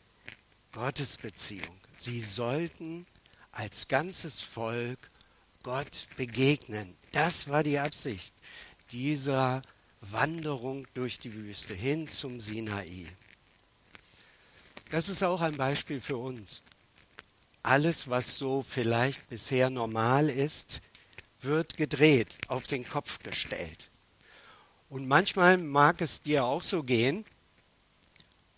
Gottesbeziehung. 0.73 1.77
Sie 1.97 2.21
sollten 2.21 3.07
als 3.53 3.87
ganzes 3.87 4.41
Volk 4.41 4.99
Gott 5.63 6.09
begegnen. 6.17 6.97
Das 7.13 7.49
war 7.49 7.63
die 7.63 7.79
Absicht 7.79 8.35
dieser 8.91 9.63
Wanderung 10.01 10.89
durch 10.95 11.21
die 11.21 11.35
Wüste 11.35 11.73
hin 11.73 12.09
zum 12.09 12.41
Sinai. 12.41 13.07
Das 14.91 15.09
ist 15.09 15.23
auch 15.25 15.41
ein 15.41 15.57
Beispiel 15.57 16.01
für 16.01 16.17
uns. 16.17 16.63
Alles, 17.63 18.09
was 18.09 18.39
so 18.39 18.63
vielleicht 18.63 19.29
bisher 19.29 19.69
normal 19.69 20.31
ist, 20.31 20.81
wird 21.41 21.77
gedreht, 21.77 22.39
auf 22.49 22.69
den 22.69 22.89
Kopf 22.89 23.21
gestellt. 23.23 23.91
Und 24.89 25.09
manchmal 25.09 25.59
mag 25.59 26.01
es 26.01 26.23
dir 26.23 26.45
auch 26.45 26.63
so 26.63 26.85
gehen, 26.85 27.25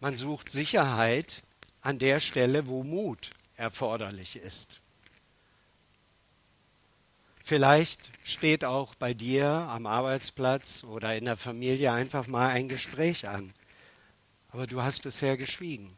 man 0.01 0.17
sucht 0.17 0.51
Sicherheit 0.51 1.43
an 1.81 1.99
der 1.99 2.21
Stelle, 2.21 2.69
wo 2.69 2.83
Mut 2.83 3.31
erforderlich 3.57 4.37
ist. 4.37 4.81
Vielleicht 7.43 8.11
steht 8.25 8.65
auch 8.65 8.95
bei 8.95 9.15
dir 9.15 9.49
am 9.49 9.87
Arbeitsplatz 9.87 10.85
oder 10.85 11.17
in 11.17 11.25
der 11.25 11.39
Familie 11.39 11.93
einfach 11.93 12.27
mal 12.27 12.51
ein 12.51 12.69
Gespräch 12.69 13.27
an, 13.27 13.55
aber 14.51 14.67
du 14.67 14.83
hast 14.83 15.03
bisher 15.03 15.39
geschwiegen. 15.39 15.98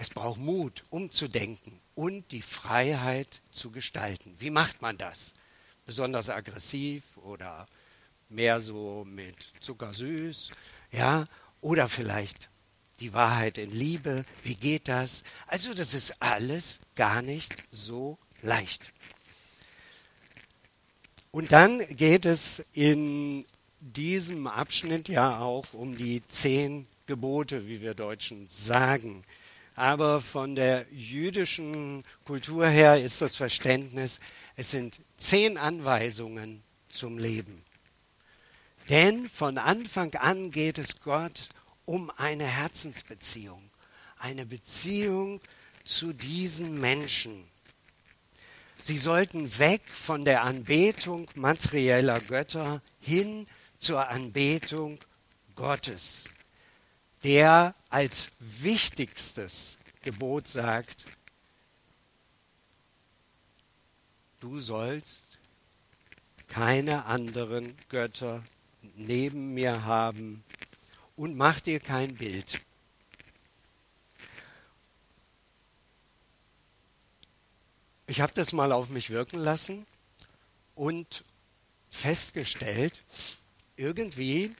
Es 0.00 0.08
braucht 0.08 0.40
Mut, 0.40 0.82
umzudenken 0.88 1.78
und 1.94 2.32
die 2.32 2.40
Freiheit 2.40 3.42
zu 3.50 3.70
gestalten. 3.70 4.34
Wie 4.38 4.48
macht 4.48 4.80
man 4.80 4.96
das? 4.96 5.34
Besonders 5.84 6.30
aggressiv 6.30 7.18
oder 7.18 7.68
mehr 8.30 8.62
so 8.62 9.04
mit 9.06 9.36
Zuckersüß, 9.60 10.52
ja, 10.90 11.26
oder 11.60 11.86
vielleicht 11.86 12.48
die 13.00 13.12
Wahrheit 13.12 13.58
in 13.58 13.68
Liebe. 13.68 14.24
Wie 14.42 14.54
geht 14.54 14.88
das? 14.88 15.22
Also 15.46 15.74
das 15.74 15.92
ist 15.92 16.22
alles 16.22 16.78
gar 16.94 17.20
nicht 17.20 17.54
so 17.70 18.16
leicht. 18.40 18.94
Und 21.30 21.52
dann 21.52 21.86
geht 21.94 22.24
es 22.24 22.64
in 22.72 23.44
diesem 23.80 24.46
Abschnitt 24.46 25.10
ja 25.10 25.40
auch 25.40 25.74
um 25.74 25.94
die 25.94 26.26
zehn 26.26 26.86
Gebote, 27.04 27.68
wie 27.68 27.82
wir 27.82 27.92
Deutschen 27.92 28.48
sagen. 28.48 29.24
Aber 29.74 30.20
von 30.20 30.54
der 30.54 30.86
jüdischen 30.90 32.04
Kultur 32.24 32.66
her 32.66 33.02
ist 33.02 33.20
das 33.22 33.36
Verständnis, 33.36 34.20
es 34.56 34.70
sind 34.70 35.00
zehn 35.16 35.56
Anweisungen 35.56 36.62
zum 36.88 37.18
Leben. 37.18 37.64
Denn 38.88 39.28
von 39.28 39.56
Anfang 39.56 40.14
an 40.14 40.50
geht 40.50 40.78
es 40.78 41.00
Gott 41.00 41.50
um 41.84 42.10
eine 42.16 42.44
Herzensbeziehung, 42.44 43.70
eine 44.18 44.46
Beziehung 44.46 45.40
zu 45.84 46.12
diesen 46.12 46.80
Menschen. 46.80 47.48
Sie 48.82 48.96
sollten 48.96 49.58
weg 49.58 49.82
von 49.92 50.24
der 50.24 50.42
Anbetung 50.42 51.28
materieller 51.34 52.18
Götter 52.20 52.82
hin 53.00 53.46
zur 53.78 54.08
Anbetung 54.08 54.98
Gottes, 55.54 56.30
der 57.24 57.74
als 57.88 58.30
wichtigstes 58.38 59.78
Gebot 60.02 60.48
sagt, 60.48 61.04
du 64.40 64.58
sollst 64.58 65.38
keine 66.48 67.04
anderen 67.04 67.76
Götter 67.88 68.42
neben 68.94 69.54
mir 69.54 69.84
haben 69.84 70.42
und 71.16 71.36
mach 71.36 71.60
dir 71.60 71.80
kein 71.80 72.14
Bild. 72.16 72.62
Ich 78.06 78.20
habe 78.20 78.32
das 78.32 78.52
mal 78.52 78.72
auf 78.72 78.88
mich 78.88 79.10
wirken 79.10 79.38
lassen 79.38 79.86
und 80.74 81.22
festgestellt, 81.90 83.04
irgendwie 83.76 84.54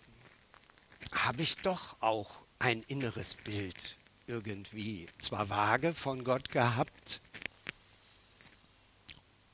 habe 1.12 1.42
ich 1.42 1.56
doch 1.56 2.00
auch 2.00 2.44
ein 2.60 2.82
inneres 2.84 3.34
Bild 3.34 3.96
irgendwie 4.26 5.08
zwar 5.18 5.48
vage 5.48 5.92
von 5.92 6.22
Gott 6.22 6.50
gehabt 6.50 7.20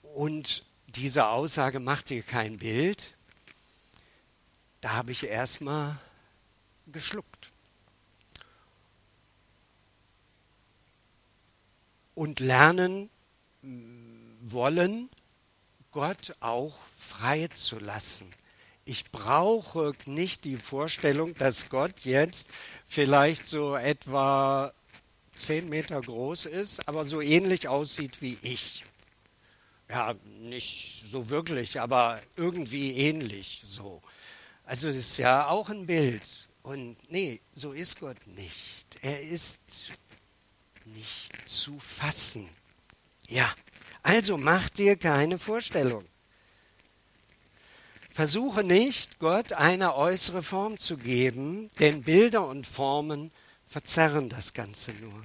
und 0.02 0.66
diese 0.88 1.28
Aussage 1.28 1.80
macht 1.80 2.10
dir 2.10 2.22
kein 2.22 2.58
Bild, 2.58 3.14
da 4.80 4.92
habe 4.92 5.12
ich 5.12 5.24
erstmal 5.24 5.98
geschluckt. 6.86 7.52
Und 12.14 12.40
lernen 12.40 13.10
wollen, 14.40 15.10
Gott 15.90 16.34
auch 16.40 16.76
frei 16.92 17.48
zu 17.48 17.78
lassen. 17.78 18.32
Ich 18.88 19.11
brauche 19.11 19.92
nicht 20.07 20.44
die 20.44 20.57
Vorstellung, 20.57 21.35
dass 21.35 21.68
Gott 21.68 22.01
jetzt 22.05 22.51
vielleicht 22.87 23.49
so 23.49 23.75
etwa 23.75 24.72
zehn 25.37 25.68
Meter 25.68 26.01
groß 26.01 26.46
ist, 26.46 26.87
aber 26.87 27.05
so 27.05 27.20
ähnlich 27.20 27.66
aussieht 27.66 28.22
wie 28.22 28.38
ich. 28.42 28.85
Ja, 29.88 30.14
nicht 30.40 31.03
so 31.05 31.31
wirklich, 31.31 31.81
aber 31.81 32.22
irgendwie 32.37 32.92
ähnlich 32.92 33.61
so. 33.64 34.03
Also 34.64 34.87
es 34.87 34.96
ist 34.96 35.18
ja 35.18 35.49
auch 35.49 35.68
ein 35.68 35.87
Bild. 35.87 36.22
Und 36.62 36.96
nee, 37.11 37.40
so 37.57 37.72
ist 37.72 37.99
Gott 37.99 38.25
nicht. 38.29 38.99
Er 39.01 39.20
ist 39.20 39.61
nicht 40.85 41.49
zu 41.49 41.77
fassen. 41.81 42.49
Ja, 43.29 43.53
also 44.05 44.38
mach 44.38 44.70
dir 44.70 44.96
keine 44.96 45.40
Vorstellung. 45.40 46.05
Versuche 48.16 48.64
nicht, 48.64 49.18
Gott 49.18 49.52
eine 49.52 49.94
äußere 49.94 50.42
Form 50.42 50.79
zu 50.79 50.96
geben, 50.96 51.68
denn 51.81 52.02
Bilder 52.02 52.48
und 52.48 52.66
Formen 52.66 53.31
verzerren 53.66 54.31
das 54.31 54.55
Ganze 54.55 54.94
nur. 54.94 55.22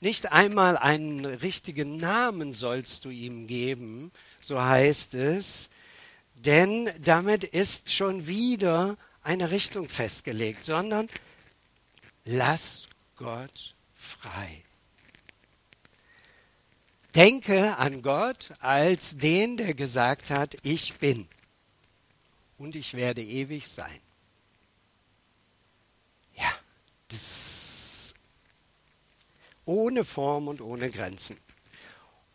Nicht 0.00 0.32
einmal 0.32 0.76
einen 0.76 1.24
richtigen 1.24 1.98
Namen 1.98 2.52
sollst 2.52 3.04
du 3.04 3.10
ihm 3.10 3.46
geben, 3.46 4.10
so 4.40 4.60
heißt 4.60 5.14
es, 5.14 5.70
denn 6.34 6.90
damit 7.00 7.44
ist 7.44 7.92
schon 7.92 8.26
wieder 8.26 8.96
eine 9.22 9.52
Richtung 9.52 9.88
festgelegt, 9.88 10.64
sondern 10.64 11.06
lass 12.24 12.88
Gott 13.14 13.76
frei. 13.94 14.64
Denke 17.14 17.76
an 17.76 18.02
Gott 18.02 18.50
als 18.58 19.16
den, 19.16 19.56
der 19.58 19.74
gesagt 19.74 20.30
hat, 20.30 20.56
ich 20.64 20.94
bin 20.94 21.28
und 22.58 22.76
ich 22.76 22.94
werde 22.94 23.22
ewig 23.22 23.68
sein. 23.68 24.00
Ja, 26.34 26.52
das 27.08 28.14
ohne 29.64 30.04
Form 30.04 30.48
und 30.48 30.60
ohne 30.60 30.90
Grenzen. 30.90 31.36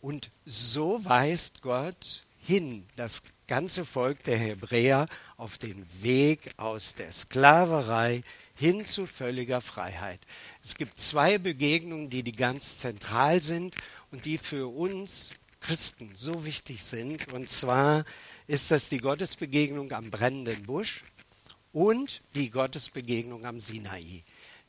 Und 0.02 0.30
so 0.46 1.04
weist 1.06 1.62
Gott 1.62 2.26
hin 2.40 2.86
das 2.96 3.24
ganze 3.48 3.86
Volk 3.86 4.24
der 4.24 4.38
Hebräer 4.38 5.08
auf 5.38 5.58
den 5.58 5.86
Weg 6.02 6.54
aus 6.58 6.96
der 6.96 7.12
Sklaverei 7.12 8.24
hin 8.56 8.86
zu 8.86 9.06
völliger 9.06 9.62
Freiheit. 9.62 10.20
Es 10.64 10.76
gibt 10.76 11.00
zwei 11.00 11.38
Begegnungen, 11.38 12.10
die, 12.10 12.24
die 12.24 12.32
ganz 12.32 12.78
zentral 12.78 13.42
sind 13.42 13.76
und 14.12 14.26
die 14.26 14.38
für 14.38 14.68
uns 14.68 15.32
Christen 15.62 16.12
so 16.16 16.46
wichtig 16.46 16.84
sind. 16.84 17.32
Und 17.34 17.50
zwar 17.50 18.04
ist 18.52 18.70
das 18.70 18.90
die 18.90 18.98
Gottesbegegnung 18.98 19.94
am 19.94 20.12
brennenden 20.12 20.64
Busch 20.64 21.06
und 21.72 22.22
die 22.36 22.50
Gottesbegegnung 22.50 23.46
am 23.46 23.62
Sinai. 23.62 24.24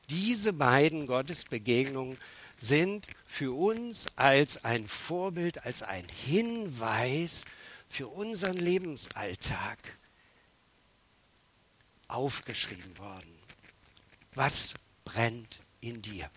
Diese 0.09 0.53
beiden 0.53 1.09
Gottesbegegnungen 1.09 2.17
sind 2.57 3.09
für 3.27 3.53
uns 3.53 4.07
als 4.15 4.65
ein 4.65 4.87
Vorbild, 4.87 5.67
als 5.67 5.83
ein 5.83 6.07
Hinweis 6.09 7.45
für 7.89 8.07
unseren 8.07 8.57
Lebensalltag 8.57 9.79
aufgeschrieben 12.07 12.97
worden. 12.99 13.37
Was 14.35 14.75
brennt 15.05 15.59
in 15.81 16.03
dir? 16.03 16.31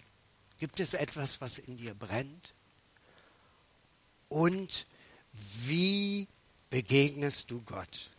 Gibt 0.58 0.80
es 0.80 0.96
etwas, 0.96 1.42
was 1.42 1.60
in 1.60 1.78
dir 1.78 1.94
brennt? 1.94 2.56
Und 4.30 4.88
wie 5.32 6.28
begegnest 6.76 7.52
du 7.52 7.62
Gott? 7.62 8.10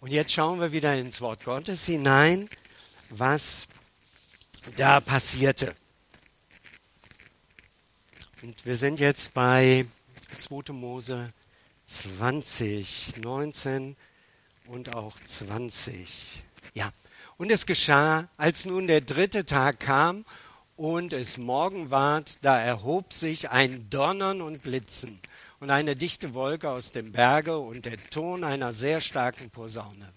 Und 0.00 0.10
jetzt 0.10 0.32
schauen 0.32 0.58
wir 0.58 0.72
wieder 0.72 0.96
ins 0.96 1.20
Wort 1.20 1.44
Gottes 1.44 1.84
hinein, 1.84 2.48
was 3.10 3.66
da 4.78 5.00
passierte. 5.00 5.76
Und 8.40 8.64
wir 8.64 8.78
sind 8.78 9.00
jetzt 9.00 9.34
bei 9.34 9.84
2. 10.38 10.72
Mose 10.72 11.30
20, 11.84 13.18
19 13.18 13.96
und 14.68 14.94
auch 14.94 15.20
20. 15.20 16.42
Ja. 16.72 16.90
Und 17.36 17.52
es 17.52 17.66
geschah, 17.66 18.30
als 18.38 18.64
nun 18.64 18.86
der 18.86 19.02
dritte 19.02 19.44
Tag 19.44 19.80
kam 19.80 20.24
und 20.76 21.12
es 21.12 21.36
Morgen 21.36 21.90
ward, 21.90 22.38
da 22.40 22.58
erhob 22.58 23.12
sich 23.12 23.50
ein 23.50 23.90
Donnern 23.90 24.40
und 24.40 24.62
Blitzen 24.62 25.20
und 25.62 25.70
eine 25.70 25.94
dichte 25.94 26.34
Wolke 26.34 26.68
aus 26.68 26.90
dem 26.90 27.12
Berge 27.12 27.56
und 27.56 27.84
der 27.84 27.96
Ton 28.10 28.42
einer 28.42 28.72
sehr 28.72 29.00
starken 29.00 29.48
Posaune. 29.50 30.12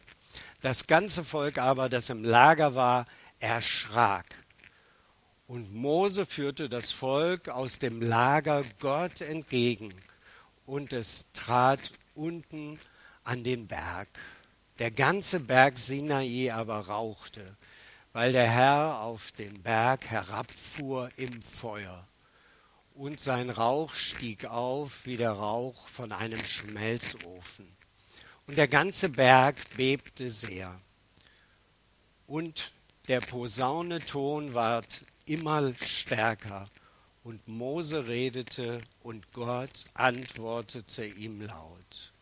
Das 0.62 0.88
ganze 0.88 1.23
Volk 1.23 1.60
aber, 1.60 1.88
das 1.88 2.10
im 2.10 2.23
Lager 2.23 2.73
war, 2.73 3.05
erschrak. 3.38 4.25
Und 5.45 5.71
Mose 5.71 6.25
führte 6.25 6.67
das 6.67 6.89
Volk 6.89 7.49
aus 7.49 7.77
dem 7.77 8.01
Lager 8.01 8.63
Gott 8.79 9.21
entgegen, 9.21 9.93
und 10.65 10.93
es 10.93 11.31
trat 11.34 11.91
unten 12.15 12.79
an 13.23 13.43
den 13.43 13.67
Berg. 13.67 14.10
Der 14.79 14.89
ganze 14.89 15.39
Berg 15.39 15.77
Sinai 15.77 16.51
aber 16.51 16.88
rauchte, 16.88 17.55
weil 18.13 18.31
der 18.31 18.49
Herr 18.49 18.99
auf 19.01 19.31
den 19.34 19.62
Berg 19.62 20.08
herabfuhr 20.08 21.12
im 21.17 21.39
Feuer. 21.43 22.08
Und 22.95 23.19
sein 23.19 23.49
Rauch 23.49 23.93
stieg 23.93 24.45
auf 24.45 25.05
wie 25.05 25.17
der 25.17 25.34
Rauch 25.34 25.89
von 25.89 26.13
einem 26.13 26.43
Schmelzofen. 26.43 27.67
Und 28.47 28.58
der 28.58 28.69
ganze 28.69 29.10
Berg 29.10 29.58
bebte 29.75 30.29
sehr. 30.29 30.79
Und 32.25 32.71
der 33.10 33.19
Posauneton 33.19 34.53
ward 34.53 35.01
immer 35.25 35.73
stärker. 35.84 36.69
Und 37.23 37.47
Mose 37.47 38.08
redete 38.08 38.79
und 39.03 39.34
Gott 39.34 39.86
antwortete 39.93 41.05
ihm 41.05 41.41
laut. 41.41 42.13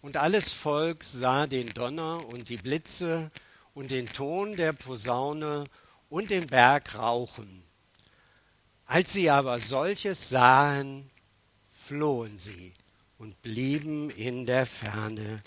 Und 0.00 0.16
alles 0.16 0.50
Volk 0.50 1.04
sah 1.04 1.46
den 1.46 1.68
Donner 1.74 2.24
und 2.28 2.48
die 2.48 2.56
Blitze 2.56 3.30
und 3.74 3.90
den 3.90 4.06
Ton 4.10 4.56
der 4.56 4.72
Posaune 4.72 5.64
und 6.08 6.30
den 6.30 6.46
Berg 6.46 6.94
rauchen. 6.94 7.64
Als 8.90 9.12
sie 9.12 9.30
aber 9.30 9.60
solches 9.60 10.30
sahen, 10.30 11.08
flohen 11.64 12.36
sie 12.38 12.72
und 13.18 13.40
blieben 13.40 14.10
in 14.10 14.46
der 14.46 14.66
Ferne 14.66 15.44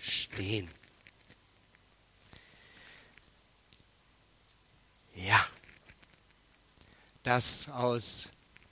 stehen. 0.00 0.70
Ja, 5.14 5.38
das 7.24 7.68
aus 7.68 8.30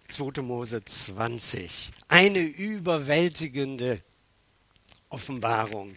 2. 0.09 0.41
Mose 0.41 0.83
20. 0.83 1.91
Eine 2.09 2.41
überwältigende 2.41 4.01
Offenbarung. 5.11 5.95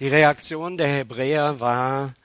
Die 0.00 0.08
Reaktion 0.08 0.76
der 0.76 0.88
Hebräer 0.88 1.60
war, 1.60 2.16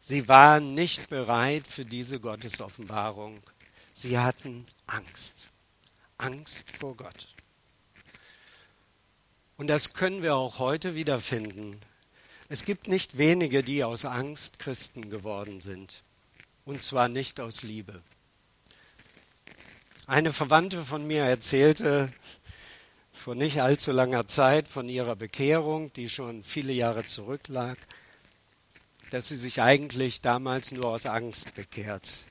sie 0.00 0.28
waren 0.28 0.74
nicht 0.74 1.08
bereit 1.08 1.66
für 1.66 1.86
diese 1.86 2.20
Gottesoffenbarung. 2.20 3.42
Sie 4.00 4.16
hatten 4.16 4.64
Angst. 4.86 5.48
Angst 6.16 6.74
vor 6.74 6.96
Gott. 6.96 7.34
Und 9.58 9.66
das 9.66 9.92
können 9.92 10.22
wir 10.22 10.36
auch 10.36 10.58
heute 10.58 10.94
wiederfinden. 10.94 11.78
Es 12.48 12.64
gibt 12.64 12.88
nicht 12.88 13.18
wenige, 13.18 13.62
die 13.62 13.84
aus 13.84 14.06
Angst 14.06 14.58
Christen 14.58 15.10
geworden 15.10 15.60
sind. 15.60 16.02
Und 16.64 16.82
zwar 16.82 17.08
nicht 17.08 17.40
aus 17.40 17.60
Liebe. 17.62 18.00
Eine 20.06 20.32
Verwandte 20.32 20.82
von 20.82 21.06
mir 21.06 21.24
erzählte, 21.24 22.10
vor 23.12 23.34
nicht 23.34 23.60
allzu 23.60 23.92
langer 23.92 24.26
Zeit 24.26 24.66
von 24.66 24.88
ihrer 24.88 25.14
Bekehrung, 25.14 25.92
die 25.92 26.08
schon 26.08 26.42
viele 26.42 26.72
Jahre 26.72 27.04
zurücklag, 27.04 27.76
dass 29.10 29.28
sie 29.28 29.36
sich 29.36 29.60
eigentlich 29.60 30.22
damals 30.22 30.72
nur 30.72 30.86
aus 30.86 31.04
Angst 31.04 31.54
bekehrt 31.54 32.24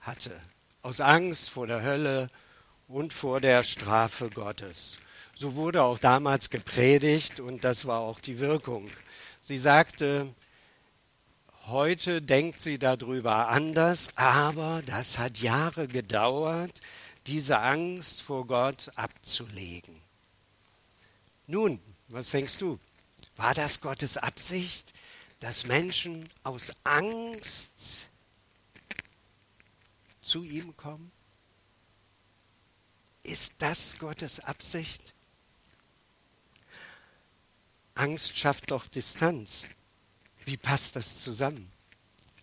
hatte. 0.00 0.38
Aus 0.84 1.00
Angst 1.00 1.48
vor 1.48 1.66
der 1.66 1.82
Hölle 1.82 2.28
und 2.88 3.14
vor 3.14 3.40
der 3.40 3.62
Strafe 3.62 4.28
Gottes. 4.28 4.98
So 5.34 5.54
wurde 5.54 5.82
auch 5.82 5.98
damals 5.98 6.50
gepredigt 6.50 7.40
und 7.40 7.64
das 7.64 7.86
war 7.86 8.00
auch 8.00 8.20
die 8.20 8.38
Wirkung. 8.38 8.90
Sie 9.40 9.56
sagte, 9.56 10.28
heute 11.68 12.20
denkt 12.20 12.60
sie 12.60 12.78
darüber 12.78 13.48
anders, 13.48 14.10
aber 14.16 14.82
das 14.84 15.16
hat 15.16 15.38
Jahre 15.38 15.88
gedauert, 15.88 16.82
diese 17.28 17.60
Angst 17.60 18.20
vor 18.20 18.46
Gott 18.46 18.92
abzulegen. 18.94 19.98
Nun, 21.46 21.80
was 22.08 22.28
denkst 22.28 22.58
du? 22.58 22.78
War 23.36 23.54
das 23.54 23.80
Gottes 23.80 24.18
Absicht, 24.18 24.92
dass 25.40 25.64
Menschen 25.64 26.28
aus 26.42 26.72
Angst 26.84 28.10
zu 30.24 30.42
ihm 30.42 30.76
kommen? 30.76 31.12
Ist 33.22 33.54
das 33.58 33.98
Gottes 33.98 34.40
Absicht? 34.40 35.14
Angst 37.94 38.38
schafft 38.38 38.70
doch 38.70 38.88
Distanz. 38.88 39.64
Wie 40.44 40.56
passt 40.56 40.96
das 40.96 41.20
zusammen? 41.20 41.70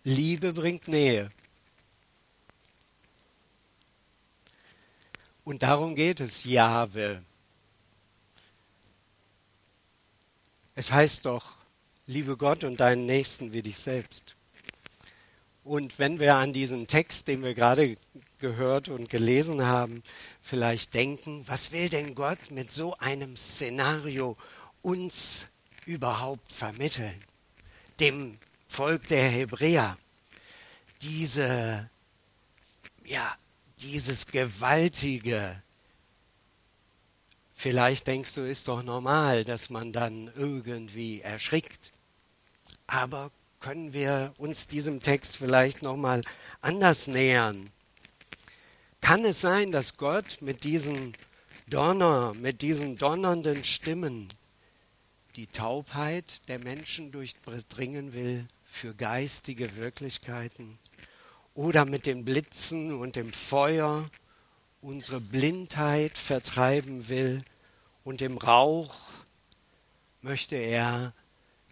Liebe 0.02 0.52
bringt 0.52 0.88
Nähe. 0.88 1.30
Und 5.44 5.62
darum 5.62 5.94
geht 5.94 6.20
es, 6.20 6.44
Jahwe. 6.44 7.22
Es 10.74 10.90
heißt 10.90 11.26
doch, 11.26 11.56
liebe 12.06 12.36
Gott 12.36 12.64
und 12.64 12.80
deinen 12.80 13.06
Nächsten 13.06 13.52
wie 13.52 13.62
dich 13.62 13.78
selbst. 13.78 14.36
Und 15.64 15.98
wenn 15.98 16.18
wir 16.18 16.34
an 16.36 16.52
diesen 16.52 16.88
Text, 16.88 17.28
den 17.28 17.44
wir 17.44 17.54
gerade 17.54 17.96
gehört 18.40 18.88
und 18.88 19.08
gelesen 19.08 19.64
haben, 19.64 20.02
vielleicht 20.40 20.94
denken, 20.94 21.44
was 21.46 21.70
will 21.70 21.88
denn 21.88 22.14
Gott 22.16 22.50
mit 22.50 22.72
so 22.72 22.96
einem 22.98 23.36
Szenario 23.36 24.36
uns 24.82 25.48
überhaupt 25.86 26.50
vermitteln? 26.50 27.14
Dem 28.00 28.38
Volk 28.66 29.06
der 29.08 29.28
Hebräer. 29.28 29.96
Diese, 31.02 31.88
ja, 33.04 33.36
dieses 33.78 34.26
gewaltige, 34.26 35.62
vielleicht 37.52 38.08
denkst 38.08 38.34
du, 38.34 38.40
ist 38.40 38.66
doch 38.66 38.82
normal, 38.82 39.44
dass 39.44 39.70
man 39.70 39.92
dann 39.92 40.32
irgendwie 40.34 41.20
erschrickt. 41.20 41.92
Aber 42.88 43.30
können 43.62 43.94
wir 43.94 44.34
uns 44.36 44.66
diesem 44.66 45.00
Text 45.00 45.38
vielleicht 45.38 45.80
nochmal 45.80 46.20
anders 46.60 47.06
nähern? 47.06 47.70
Kann 49.00 49.24
es 49.24 49.40
sein, 49.40 49.72
dass 49.72 49.96
Gott 49.96 50.42
mit 50.42 50.64
diesen 50.64 51.14
Donner, 51.68 52.34
mit 52.34 52.60
diesen 52.60 52.98
donnernden 52.98 53.64
Stimmen 53.64 54.28
die 55.36 55.46
Taubheit 55.46 56.46
der 56.48 56.58
Menschen 56.58 57.10
durchdringen 57.12 58.12
will 58.12 58.46
für 58.66 58.94
geistige 58.94 59.76
Wirklichkeiten? 59.76 60.78
oder 61.54 61.84
mit 61.84 62.06
den 62.06 62.24
Blitzen 62.24 62.94
und 62.94 63.16
dem 63.16 63.32
Feuer 63.32 64.08
unsere 64.80 65.20
Blindheit 65.20 66.16
vertreiben 66.16 67.08
will 67.08 67.44
und 68.04 68.22
im 68.22 68.38
Rauch 68.38 68.94
möchte 70.22 70.56
er 70.56 71.12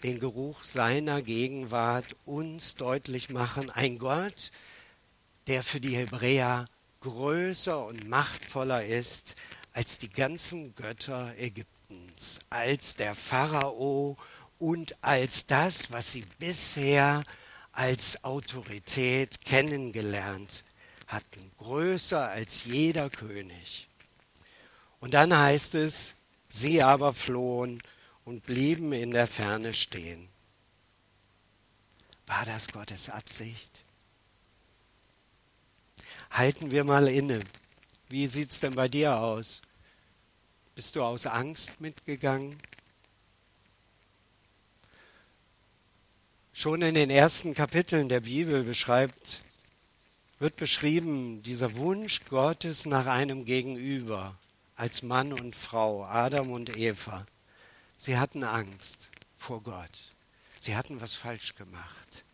den 0.03 0.19
Geruch 0.19 0.65
seiner 0.65 1.23
Gegenwart 1.23 2.17
uns 2.25 2.75
deutlich 2.75 3.31
machen. 3.31 3.71
Ein 3.71 3.99
Gott, 3.99 4.51
der 5.47 5.63
für 5.63 5.81
die 5.81 5.97
Hebräer 5.97 6.69
größer 7.01 7.87
und 7.87 8.09
machtvoller 8.09 8.85
ist 8.85 9.35
als 9.73 9.99
die 9.99 10.11
ganzen 10.11 10.75
Götter 10.75 11.35
Ägyptens, 11.39 12.41
als 12.51 12.95
der 12.97 13.15
Pharao 13.15 14.17
und 14.59 15.03
als 15.03 15.47
das, 15.47 15.91
was 15.91 16.13
sie 16.13 16.25
bisher 16.39 17.25
als 17.73 18.25
Autorität 18.25 19.45
kennengelernt 19.45 20.65
hatten, 21.07 21.51
größer 21.59 22.29
als 22.29 22.65
jeder 22.65 23.11
König. 23.11 23.89
Und 25.01 25.15
dann 25.15 25.37
heißt 25.37 25.75
es, 25.77 26.15
sie 26.49 26.83
aber 26.83 27.13
flohen 27.13 27.83
und 28.25 28.45
blieben 28.45 28.93
in 28.93 29.11
der 29.11 29.27
Ferne 29.27 29.75
stehen. 29.75 30.29
War 32.27 32.45
das 32.45 32.69
Gottes 32.69 33.11
Absicht? 33.11 33.83
halten 36.31 36.71
wir 36.71 36.85
mal 36.85 37.09
inne. 37.09 37.41
Wie 38.09 38.27
sieht 38.27 38.51
es 38.51 38.61
denn 38.61 38.75
bei 38.75 38.89
dir 38.89 39.19
aus? 39.19 39.63
Bist 40.75 40.97
du 40.97 41.03
aus 41.03 41.27
Angst 41.27 41.81
mitgegangen? 41.81 42.57
Schon 46.53 46.83
in 46.83 46.95
den 46.95 47.11
ersten 47.11 47.55
Kapiteln 47.55 48.09
der 48.09 48.21
Bibel 48.21 48.65
beschreibt, 48.65 49.43
wird 50.39 50.57
beschrieben 50.57 51.43
dieser 51.43 51.77
Wunsch 51.77 52.21
Gottes 52.29 52.87
nach 52.87 53.07
einem 53.07 53.45
Gegenüber 53.45 54.37
als 54.77 55.03
Mann 55.03 55.33
und 55.33 55.55
Frau, 55.55 56.05
Adam 56.05 56.51
und 56.51 56.77
Eva. 56.77 57.27
Sie 58.01 58.17
hatten 58.17 58.45
Angst 58.45 59.11
vor 59.35 59.63
Gott. 59.63 60.15
Sie 60.59 60.75
hatten 60.75 61.03
was 61.03 61.17
falsch 61.17 61.55
gemacht. 61.55 62.25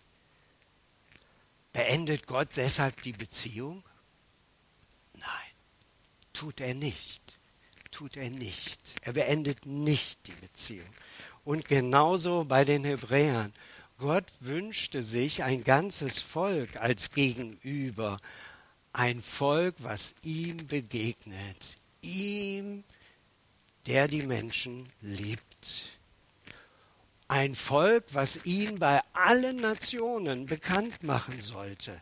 Beendet 1.72 2.28
Gott 2.28 2.50
deshalb 2.54 3.02
die 3.02 3.10
Beziehung? 3.10 3.82
Nein, 5.14 5.50
tut 6.32 6.60
er 6.60 6.72
nicht. 6.74 7.40
Tut 7.90 8.16
er 8.16 8.30
nicht. 8.30 8.94
Er 9.00 9.14
beendet 9.14 9.66
nicht 9.66 10.28
die 10.28 10.40
Beziehung. 10.40 10.88
Und 11.42 11.64
genauso 11.64 12.44
bei 12.44 12.64
den 12.64 12.84
Hebräern. 12.84 13.52
Gott 13.98 14.26
wünschte 14.38 15.02
sich 15.02 15.42
ein 15.42 15.64
ganzes 15.64 16.22
Volk 16.22 16.76
als 16.76 17.10
Gegenüber. 17.10 18.20
Ein 18.92 19.20
Volk, 19.20 19.74
was 19.78 20.14
ihm 20.22 20.68
begegnet. 20.68 21.78
Ihm, 22.02 22.84
der 23.86 24.06
die 24.06 24.22
Menschen 24.22 24.88
liebt. 25.00 25.55
Ein 27.28 27.54
Volk, 27.54 28.04
was 28.12 28.44
ihn 28.44 28.78
bei 28.78 29.00
allen 29.12 29.56
Nationen 29.56 30.46
bekannt 30.46 31.02
machen 31.02 31.40
sollte. 31.40 32.00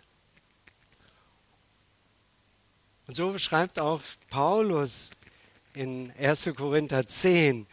Und 3.06 3.16
so 3.16 3.32
beschreibt 3.32 3.78
auch 3.78 4.00
Paulus 4.30 5.10
in 5.74 6.12
1. 6.18 6.50
Korinther 6.56 7.06
10, 7.06 7.66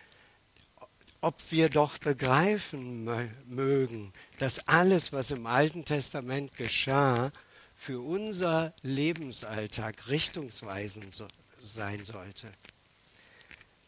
ob 1.21 1.35
wir 1.51 1.69
doch 1.69 1.97
begreifen 1.99 3.05
mögen, 3.45 4.11
dass 4.39 4.67
alles, 4.67 5.13
was 5.13 5.31
im 5.31 5.45
Alten 5.45 5.85
Testament 5.85 6.55
geschah, 6.55 7.31
für 7.75 7.99
unser 8.01 8.73
Lebensalltag 8.81 10.07
richtungsweisend 10.07 11.15
sein 11.61 12.03
sollte. 12.05 12.51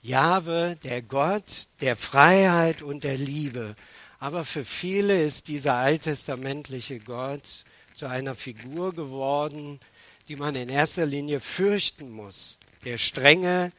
Jahwe, 0.03 0.77
der 0.83 1.01
Gott 1.01 1.67
der 1.79 1.95
Freiheit 1.95 2.81
und 2.81 3.05
der 3.05 3.17
Liebe. 3.17 3.75
Aber 4.19 4.43
für 4.43 4.65
viele 4.65 5.23
ist 5.23 5.47
dieser 5.47 5.75
alttestamentliche 5.75 6.99
Gott 6.99 7.63
zu 7.93 8.07
einer 8.07 8.35
Figur 8.35 8.93
geworden, 8.93 9.79
die 10.27 10.35
man 10.35 10.55
in 10.55 10.67
erster 10.67 11.05
Linie 11.05 11.39
fürchten 11.39 12.11
muss. 12.11 12.57
Der 12.83 12.97
strenge, 12.97 13.71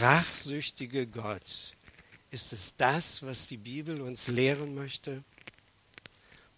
rachsüchtige 0.00 1.06
Gott. 1.06 1.74
Ist 2.30 2.54
es 2.54 2.76
das, 2.76 3.22
was 3.22 3.46
die 3.46 3.58
Bibel 3.58 4.00
uns 4.00 4.28
lehren 4.28 4.74
möchte? 4.74 5.22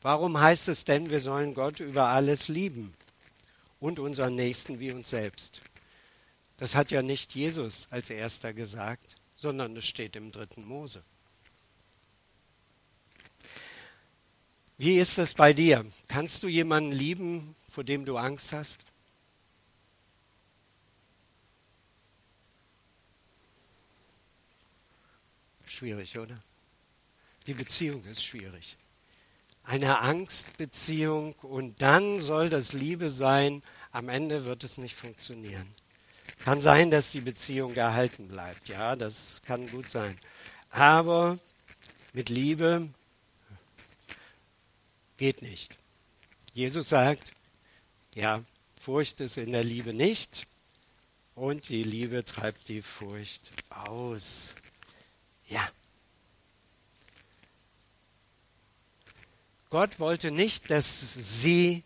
Warum 0.02 0.40
heißt 0.40 0.68
es 0.68 0.84
denn, 0.84 1.10
wir 1.10 1.20
sollen 1.20 1.54
Gott 1.54 1.80
über 1.80 2.06
alles 2.06 2.46
lieben 2.46 2.94
und 3.80 3.98
unseren 3.98 4.36
Nächsten 4.36 4.78
wie 4.78 4.92
uns 4.92 5.10
selbst? 5.10 5.62
Das 6.60 6.74
hat 6.74 6.90
ja 6.90 7.00
nicht 7.00 7.34
Jesus 7.34 7.88
als 7.90 8.10
erster 8.10 8.52
gesagt, 8.52 9.16
sondern 9.34 9.74
es 9.78 9.86
steht 9.86 10.14
im 10.14 10.30
dritten 10.30 10.62
Mose. 10.62 11.02
Wie 14.76 14.98
ist 14.98 15.16
es 15.16 15.32
bei 15.32 15.54
dir? 15.54 15.86
Kannst 16.06 16.42
du 16.42 16.48
jemanden 16.48 16.92
lieben, 16.92 17.56
vor 17.66 17.82
dem 17.82 18.04
du 18.04 18.18
Angst 18.18 18.52
hast? 18.52 18.84
Schwierig, 25.64 26.18
oder? 26.18 26.42
Die 27.46 27.54
Beziehung 27.54 28.04
ist 28.04 28.22
schwierig. 28.22 28.76
Eine 29.64 30.00
Angstbeziehung 30.00 31.32
und 31.36 31.80
dann 31.80 32.20
soll 32.20 32.50
das 32.50 32.74
Liebe 32.74 33.08
sein, 33.08 33.62
am 33.92 34.10
Ende 34.10 34.44
wird 34.44 34.62
es 34.62 34.76
nicht 34.76 34.94
funktionieren. 34.94 35.79
Kann 36.44 36.60
sein, 36.60 36.90
dass 36.90 37.10
die 37.10 37.20
Beziehung 37.20 37.74
erhalten 37.74 38.28
bleibt. 38.28 38.68
Ja, 38.68 38.96
das 38.96 39.42
kann 39.42 39.68
gut 39.70 39.90
sein. 39.90 40.18
Aber 40.70 41.38
mit 42.12 42.28
Liebe 42.30 42.88
geht 45.18 45.42
nicht. 45.42 45.76
Jesus 46.54 46.88
sagt, 46.88 47.32
ja, 48.14 48.42
Furcht 48.80 49.20
ist 49.20 49.36
in 49.36 49.52
der 49.52 49.64
Liebe 49.64 49.92
nicht 49.92 50.46
und 51.34 51.68
die 51.68 51.84
Liebe 51.84 52.24
treibt 52.24 52.68
die 52.68 52.80
Furcht 52.80 53.50
aus. 53.68 54.54
Ja. 55.46 55.68
Gott 59.68 60.00
wollte 60.00 60.30
nicht, 60.30 60.70
dass 60.70 61.14
sie 61.14 61.84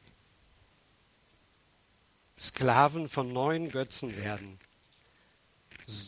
Sklaven 2.44 3.08
von 3.08 3.32
neuen 3.32 3.70
Götzen 3.70 4.16
werden. 4.16 4.58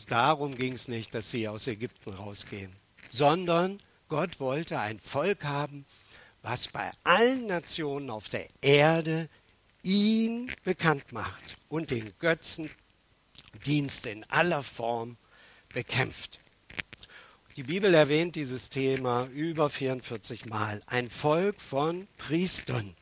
Darum 0.07 0.55
ging 0.55 0.73
es 0.73 0.87
nicht, 0.87 1.13
dass 1.13 1.31
sie 1.31 1.47
aus 1.47 1.67
Ägypten 1.67 2.13
rausgehen, 2.13 2.71
sondern 3.09 3.79
Gott 4.07 4.39
wollte 4.39 4.79
ein 4.79 4.99
Volk 4.99 5.43
haben, 5.43 5.85
was 6.41 6.67
bei 6.67 6.89
allen 7.03 7.47
Nationen 7.47 8.09
auf 8.09 8.29
der 8.29 8.47
Erde 8.61 9.29
ihn 9.83 10.51
bekannt 10.63 11.11
macht 11.11 11.57
und 11.69 11.91
den 11.91 12.13
Götzendienst 12.19 14.05
in 14.05 14.23
aller 14.29 14.63
Form 14.63 15.17
bekämpft. 15.73 16.39
Die 17.55 17.63
Bibel 17.63 17.93
erwähnt 17.93 18.35
dieses 18.35 18.69
Thema 18.69 19.25
über 19.33 19.69
44 19.69 20.45
Mal. 20.45 20.81
Ein 20.85 21.09
Volk 21.09 21.59
von 21.59 22.07
Priestern. 22.17 22.95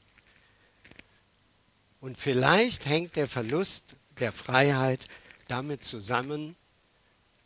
Und 2.06 2.20
vielleicht 2.20 2.86
hängt 2.86 3.16
der 3.16 3.26
Verlust 3.26 3.96
der 4.20 4.32
Freiheit 4.32 5.08
damit 5.48 5.84
zusammen, 5.84 6.56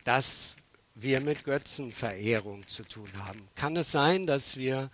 dass 0.04 0.56
wir 0.94 1.22
mit 1.22 1.44
Götzenverehrung 1.44 2.68
zu 2.68 2.82
tun 2.82 3.08
haben. 3.16 3.48
Kann 3.54 3.74
es 3.78 3.90
sein, 3.90 4.26
dass 4.26 4.58
wir 4.58 4.90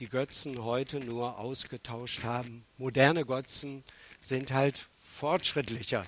die 0.00 0.06
Götzen 0.06 0.62
heute 0.62 1.00
nur 1.00 1.38
ausgetauscht 1.38 2.24
haben? 2.24 2.66
Moderne 2.76 3.24
Götzen 3.24 3.84
sind 4.20 4.52
halt 4.52 4.86
fortschrittlicher. 5.02 6.04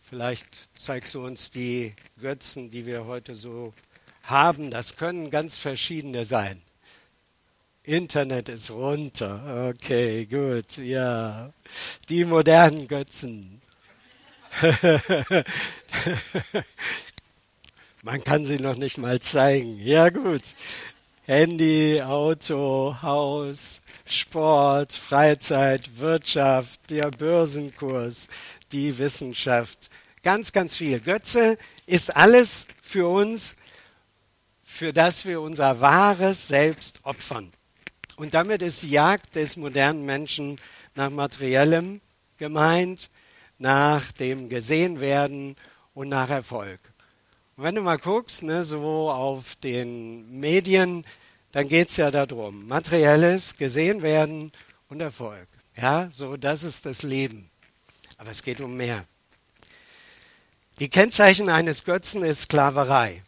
Vielleicht 0.00 0.70
zeigst 0.74 1.14
du 1.14 1.22
uns 1.22 1.50
die 1.50 1.94
Götzen, 2.18 2.70
die 2.70 2.86
wir 2.86 3.04
heute 3.04 3.34
so 3.34 3.74
haben. 4.22 4.70
Das 4.70 4.96
können 4.96 5.28
ganz 5.28 5.58
verschiedene 5.58 6.24
sein. 6.24 6.62
Internet 7.86 8.48
ist 8.48 8.70
runter. 8.70 9.74
Okay, 9.74 10.24
gut, 10.24 10.78
ja. 10.78 11.52
Die 12.08 12.24
modernen 12.24 12.88
Götzen. 12.88 13.60
Man 18.02 18.24
kann 18.24 18.46
sie 18.46 18.56
noch 18.56 18.76
nicht 18.76 18.96
mal 18.96 19.20
zeigen. 19.20 19.78
Ja, 19.80 20.08
gut. 20.08 20.40
Handy, 21.26 22.00
Auto, 22.00 22.96
Haus, 23.02 23.82
Sport, 24.06 24.94
Freizeit, 24.94 25.98
Wirtschaft, 25.98 26.80
der 26.88 27.10
Börsenkurs, 27.10 28.28
die 28.72 28.96
Wissenschaft. 28.96 29.90
Ganz, 30.22 30.52
ganz 30.52 30.76
viel. 30.76 31.00
Götze 31.00 31.58
ist 31.84 32.16
alles 32.16 32.66
für 32.80 33.08
uns, 33.08 33.56
für 34.62 34.94
das 34.94 35.26
wir 35.26 35.42
unser 35.42 35.80
wahres 35.80 36.48
Selbst 36.48 37.00
opfern. 37.02 37.52
Und 38.16 38.34
damit 38.34 38.62
ist 38.62 38.82
die 38.82 38.90
Jagd 38.90 39.34
des 39.34 39.56
modernen 39.56 40.04
Menschen 40.04 40.60
nach 40.94 41.10
materiellem 41.10 42.00
gemeint, 42.38 43.10
nach 43.58 44.12
dem 44.12 44.48
Gesehenwerden 44.48 45.56
und 45.94 46.08
nach 46.08 46.30
Erfolg. 46.30 46.80
Und 47.56 47.64
wenn 47.64 47.74
du 47.74 47.82
mal 47.82 47.98
guckst, 47.98 48.42
ne, 48.42 48.64
so 48.64 49.10
auf 49.10 49.56
den 49.56 50.40
Medien, 50.40 51.04
dann 51.52 51.68
geht's 51.68 51.96
ja 51.96 52.10
darum, 52.10 52.66
materielles, 52.66 53.56
gesehen 53.56 54.02
werden 54.02 54.50
und 54.88 55.00
Erfolg. 55.00 55.46
Ja, 55.76 56.08
so 56.12 56.36
das 56.36 56.62
ist 56.62 56.86
das 56.86 57.02
Leben. 57.02 57.50
Aber 58.16 58.30
es 58.30 58.42
geht 58.42 58.60
um 58.60 58.76
mehr. 58.76 59.04
Die 60.78 60.88
Kennzeichen 60.88 61.48
eines 61.48 61.84
Götzen 61.84 62.24
ist 62.24 62.42
Sklaverei. 62.42 63.22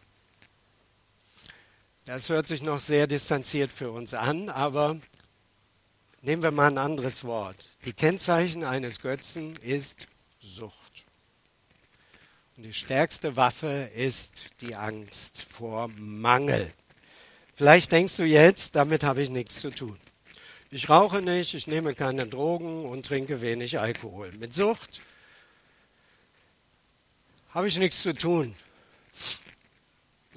Das 2.07 2.29
hört 2.29 2.47
sich 2.47 2.63
noch 2.63 2.79
sehr 2.79 3.09
distanziert 3.09 3.73
für 3.73 3.91
uns 3.91 4.15
an, 4.15 4.49
aber 4.49 5.01
nehmen 6.23 6.41
wir 6.41 6.53
mal 6.53 6.69
ein 6.69 6.79
anderes 6.79 7.25
Wort. 7.25 7.69
Die 7.85 7.93
Kennzeichen 7.93 8.63
eines 8.63 9.01
Götzen 9.01 9.57
ist 9.57 10.07
Sucht. 10.39 11.05
Und 12.57 12.63
die 12.63 12.73
stärkste 12.73 13.35
Waffe 13.35 13.91
ist 13.97 14.51
die 14.61 14.77
Angst 14.77 15.43
vor 15.43 15.89
Mangel. 15.99 16.73
Vielleicht 17.57 17.91
denkst 17.91 18.17
du 18.19 18.23
jetzt, 18.23 18.77
damit 18.77 19.03
habe 19.03 19.21
ich 19.21 19.29
nichts 19.29 19.59
zu 19.59 19.71
tun. 19.71 19.99
Ich 20.71 20.89
rauche 20.89 21.23
nicht, 21.23 21.55
ich 21.55 21.67
nehme 21.67 21.93
keine 21.97 22.29
Drogen 22.29 22.85
und 22.85 23.05
trinke 23.05 23.41
wenig 23.41 23.81
Alkohol. 23.81 24.31
Mit 24.39 24.55
Sucht 24.55 25.01
habe 27.51 27.67
ich 27.67 27.79
nichts 27.79 28.01
zu 28.01 28.15
tun. 28.15 28.55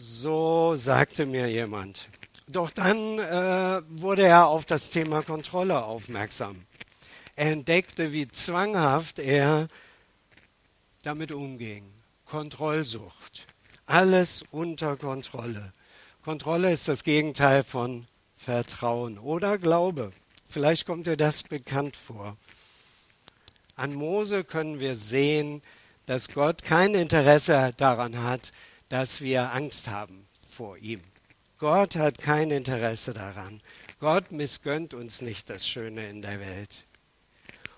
So 0.01 0.77
sagte 0.77 1.25
mir 1.25 1.51
jemand. 1.51 2.07
Doch 2.47 2.69
dann 2.69 3.19
äh, 3.19 3.81
wurde 3.89 4.25
er 4.25 4.47
auf 4.47 4.63
das 4.63 4.91
Thema 4.91 5.23
Kontrolle 5.23 5.83
aufmerksam. 5.83 6.63
Er 7.35 7.51
entdeckte, 7.51 8.13
wie 8.13 8.29
zwanghaft 8.29 9.19
er 9.19 9.67
damit 11.01 11.33
umging. 11.33 11.83
Kontrollsucht. 12.23 13.45
Alles 13.87 14.45
unter 14.51 14.95
Kontrolle. 14.95 15.73
Kontrolle 16.23 16.71
ist 16.71 16.87
das 16.87 17.03
Gegenteil 17.03 17.65
von 17.65 18.07
Vertrauen 18.37 19.19
oder 19.19 19.57
Glaube. 19.57 20.13
Vielleicht 20.47 20.85
kommt 20.85 21.07
dir 21.07 21.17
das 21.17 21.43
bekannt 21.43 21.97
vor. 21.97 22.37
An 23.75 23.95
Mose 23.95 24.45
können 24.45 24.79
wir 24.79 24.95
sehen, 24.95 25.61
dass 26.05 26.29
Gott 26.29 26.63
kein 26.63 26.93
Interesse 26.93 27.73
daran 27.75 28.23
hat, 28.23 28.53
dass 28.89 29.21
wir 29.21 29.53
Angst 29.53 29.87
haben 29.87 30.27
vor 30.49 30.77
ihm. 30.77 31.01
Gott 31.57 31.95
hat 31.95 32.17
kein 32.17 32.51
Interesse 32.51 33.13
daran. 33.13 33.61
Gott 33.99 34.31
missgönnt 34.31 34.93
uns 34.93 35.21
nicht 35.21 35.49
das 35.49 35.67
Schöne 35.67 36.09
in 36.09 36.21
der 36.21 36.39
Welt. 36.39 36.85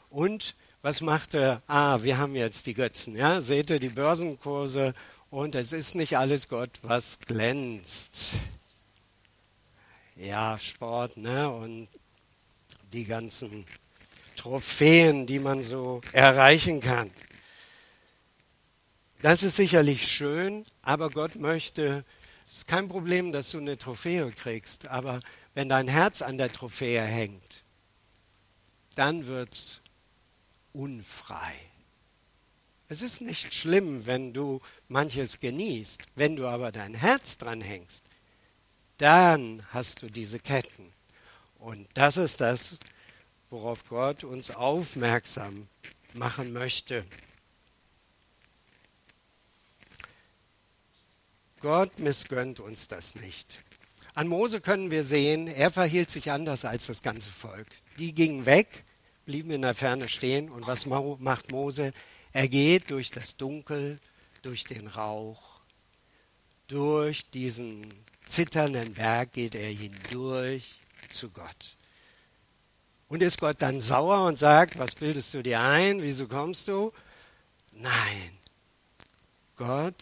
Und 0.09 0.55
was 0.81 1.01
macht 1.01 1.33
er? 1.33 1.61
Ah, 1.67 1.99
wir 2.01 2.17
haben 2.17 2.35
jetzt 2.35 2.65
die 2.65 2.73
Götzen. 2.73 3.15
Ja, 3.15 3.41
seht 3.41 3.69
ihr 3.69 3.79
die 3.79 3.89
Börsenkurse 3.89 4.93
und 5.29 5.55
es 5.55 5.73
ist 5.73 5.95
nicht 5.95 6.17
alles 6.17 6.47
Gott, 6.47 6.71
was 6.81 7.19
glänzt. 7.19 8.35
Ja, 10.15 10.57
Sport, 10.59 11.17
ne? 11.17 11.49
Und 11.49 11.87
die 12.93 13.05
ganzen 13.05 13.65
Trophäen, 14.35 15.25
die 15.25 15.39
man 15.39 15.63
so 15.63 16.01
erreichen 16.11 16.81
kann. 16.81 17.09
Das 19.21 19.43
ist 19.43 19.55
sicherlich 19.55 20.07
schön, 20.07 20.65
aber 20.81 21.11
Gott 21.11 21.35
möchte, 21.35 22.03
es 22.47 22.57
ist 22.57 22.67
kein 22.67 22.87
Problem, 22.87 23.31
dass 23.31 23.51
du 23.51 23.59
eine 23.59 23.77
Trophäe 23.77 24.31
kriegst, 24.31 24.87
aber 24.87 25.21
wenn 25.53 25.69
dein 25.69 25.87
Herz 25.87 26.23
an 26.23 26.39
der 26.39 26.51
Trophäe 26.51 27.03
hängt, 27.03 27.63
dann 28.95 29.27
wird 29.27 29.53
es 29.53 29.81
unfrei. 30.73 31.53
Es 32.87 33.03
ist 33.03 33.21
nicht 33.21 33.53
schlimm, 33.53 34.07
wenn 34.07 34.33
du 34.33 34.59
manches 34.87 35.39
genießt, 35.39 36.01
wenn 36.15 36.35
du 36.35 36.47
aber 36.47 36.71
dein 36.71 36.95
Herz 36.95 37.37
dran 37.37 37.61
hängst, 37.61 38.03
dann 38.97 39.63
hast 39.69 40.01
du 40.01 40.09
diese 40.09 40.39
Ketten. 40.39 40.91
Und 41.59 41.87
das 41.93 42.17
ist 42.17 42.41
das, 42.41 42.79
worauf 43.51 43.87
Gott 43.87 44.23
uns 44.23 44.49
aufmerksam 44.49 45.67
machen 46.15 46.53
möchte. 46.53 47.05
Gott 51.61 51.99
missgönnt 51.99 52.59
uns 52.59 52.87
das 52.87 53.15
nicht. 53.15 53.59
An 54.13 54.27
Mose 54.27 54.61
können 54.61 54.91
wir 54.91 55.03
sehen, 55.03 55.47
er 55.47 55.69
verhielt 55.69 56.09
sich 56.09 56.31
anders 56.31 56.65
als 56.65 56.87
das 56.87 57.01
ganze 57.01 57.31
Volk. 57.31 57.67
Die 57.97 58.13
gingen 58.13 58.45
weg, 58.45 58.83
blieben 59.25 59.51
in 59.51 59.61
der 59.61 59.75
Ferne 59.75 60.09
stehen 60.09 60.49
und 60.49 60.67
was 60.67 60.85
macht 60.85 61.51
Mose? 61.51 61.93
Er 62.33 62.47
geht 62.47 62.89
durch 62.89 63.11
das 63.11 63.37
Dunkel, 63.37 63.99
durch 64.41 64.63
den 64.63 64.87
Rauch, 64.87 65.61
durch 66.67 67.29
diesen 67.29 67.93
zitternden 68.25 68.93
Berg 68.93 69.33
geht 69.33 69.55
er 69.55 69.69
hindurch 69.69 70.79
zu 71.09 71.29
Gott. 71.29 71.77
Und 73.07 73.21
ist 73.21 73.39
Gott 73.39 73.57
dann 73.59 73.81
sauer 73.81 74.25
und 74.25 74.37
sagt, 74.37 74.79
was 74.79 74.95
bildest 74.95 75.33
du 75.33 75.43
dir 75.43 75.59
ein, 75.59 76.01
wieso 76.01 76.27
kommst 76.27 76.67
du? 76.69 76.91
Nein, 77.73 78.37
Gott 79.57 79.95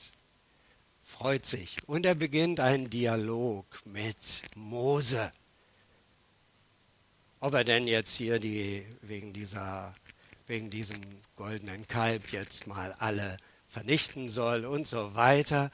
freut 1.19 1.45
sich 1.45 1.77
und 1.85 2.05
er 2.05 2.15
beginnt 2.15 2.61
einen 2.61 2.89
Dialog 2.89 3.65
mit 3.83 4.41
Mose. 4.55 5.29
Ob 7.41 7.53
er 7.53 7.65
denn 7.65 7.87
jetzt 7.87 8.15
hier 8.15 8.39
die, 8.39 8.85
wegen, 9.01 9.33
dieser, 9.33 9.93
wegen 10.47 10.69
diesem 10.69 11.01
goldenen 11.35 11.85
Kalb 11.89 12.31
jetzt 12.31 12.67
mal 12.67 12.95
alle 12.99 13.35
vernichten 13.67 14.29
soll 14.29 14.63
und 14.63 14.87
so 14.87 15.13
weiter. 15.13 15.71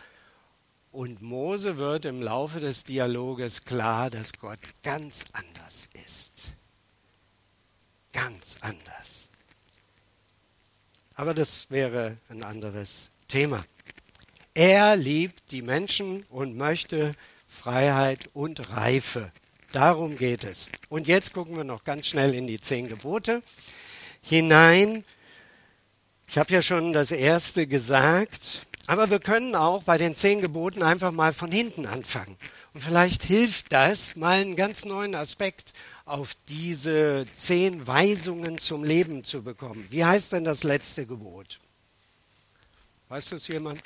Und 0.92 1.22
Mose 1.22 1.78
wird 1.78 2.06
im 2.06 2.24
Laufe 2.24 2.60
des 2.60 2.84
Dialoges 2.84 3.66
klar, 3.66 4.10
dass 4.10 4.34
Gott 4.40 4.60
ganz 4.82 5.26
anders 5.34 5.90
ist. 6.06 6.56
Ganz 8.14 8.58
anders. 8.62 9.30
Aber 11.14 11.36
das 11.36 11.70
wäre 11.70 12.18
ein 12.30 12.42
anderes 12.42 13.12
Thema. 13.28 13.64
Er 14.56 14.96
liebt 14.96 15.52
die 15.52 15.62
Menschen 15.62 16.24
und 16.30 16.56
möchte 16.56 17.14
Freiheit 17.46 18.30
und 18.34 18.72
Reife. 18.72 19.30
Darum 19.74 20.18
geht 20.18 20.46
es. 20.46 20.70
Und 20.88 21.08
jetzt 21.08 21.34
gucken 21.34 21.58
wir 21.58 21.66
noch 21.66 21.84
ganz 21.84 22.08
schnell 22.08 22.34
in 22.34 22.48
die 22.48 22.62
zehn 22.62 22.88
Gebote 22.88 23.44
hinein. 24.22 25.04
Ich 26.30 26.38
habe 26.38 26.54
ja 26.54 26.62
schon 26.62 26.94
das 26.94 27.12
erste 27.12 27.68
gesagt, 27.68 28.66
aber 28.88 29.10
wir 29.10 29.20
können 29.20 29.56
auch 29.56 29.84
bei 29.84 29.98
den 29.98 30.16
zehn 30.16 30.40
Geboten 30.40 30.84
einfach 30.84 31.12
mal 31.12 31.34
von 31.34 31.52
hinten 31.52 31.86
anfangen. 31.86 32.38
Und 32.74 32.80
vielleicht 32.80 33.24
hilft 33.24 33.74
das, 33.74 34.16
mal 34.16 34.40
einen 34.40 34.56
ganz 34.56 34.86
neuen 34.86 35.16
Aspekt 35.16 35.74
auf 36.06 36.34
diese 36.48 37.26
zehn 37.36 37.86
Weisungen 37.88 38.58
zum 38.58 38.86
Leben 38.86 39.26
zu 39.26 39.44
bekommen. 39.44 39.86
Wie 39.90 40.06
heißt 40.06 40.32
denn 40.32 40.46
das 40.46 40.64
letzte 40.64 41.06
Gebot? 41.06 41.60
Weiß 43.10 43.32
das 43.32 43.50
jemand? 43.50 43.82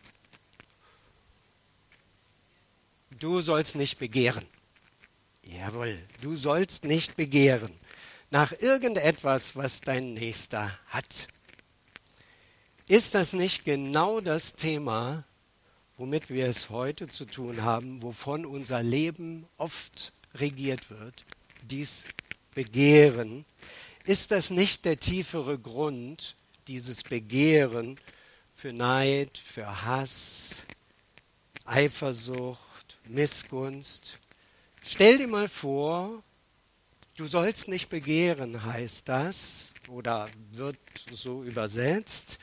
Du 3.19 3.41
sollst 3.41 3.75
nicht 3.75 3.99
begehren. 3.99 4.45
Jawohl, 5.43 5.99
du 6.21 6.35
sollst 6.35 6.85
nicht 6.85 7.15
begehren 7.15 7.71
nach 8.31 8.53
irgendetwas, 8.59 9.55
was 9.55 9.81
dein 9.81 10.13
Nächster 10.13 10.77
hat. 10.87 11.27
Ist 12.87 13.15
das 13.15 13.33
nicht 13.33 13.65
genau 13.65 14.19
das 14.21 14.55
Thema, 14.55 15.25
womit 15.97 16.29
wir 16.29 16.47
es 16.47 16.69
heute 16.69 17.07
zu 17.07 17.25
tun 17.25 17.63
haben, 17.63 18.01
wovon 18.01 18.45
unser 18.45 18.83
Leben 18.83 19.47
oft 19.57 20.13
regiert 20.35 20.89
wird? 20.89 21.25
Dies 21.63 22.05
Begehren. 22.55 23.45
Ist 24.05 24.31
das 24.31 24.49
nicht 24.49 24.85
der 24.85 24.99
tiefere 24.99 25.59
Grund, 25.59 26.35
dieses 26.67 27.03
Begehren 27.03 27.99
für 28.53 28.73
Neid, 28.73 29.37
für 29.37 29.85
Hass, 29.85 30.65
Eifersucht, 31.65 32.59
Missgunst. 33.09 34.19
Stell 34.83 35.17
dir 35.17 35.27
mal 35.27 35.47
vor, 35.47 36.23
du 37.15 37.27
sollst 37.27 37.67
nicht 37.67 37.89
begehren, 37.89 38.63
heißt 38.63 39.09
das, 39.09 39.73
oder 39.87 40.29
wird 40.51 40.77
so 41.11 41.43
übersetzt. 41.43 42.39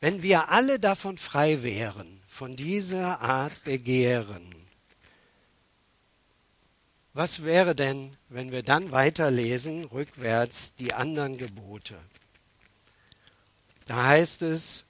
Wenn 0.00 0.22
wir 0.22 0.48
alle 0.48 0.80
davon 0.80 1.18
frei 1.18 1.62
wären, 1.62 2.20
von 2.26 2.56
dieser 2.56 3.20
Art 3.20 3.64
Begehren, 3.64 4.54
was 7.12 7.42
wäre 7.42 7.74
denn, 7.74 8.16
wenn 8.28 8.52
wir 8.52 8.62
dann 8.62 8.92
weiterlesen, 8.92 9.84
rückwärts, 9.84 10.74
die 10.76 10.94
anderen 10.94 11.36
Gebote? 11.36 11.98
Da 13.86 14.06
heißt 14.06 14.42
es, 14.42 14.84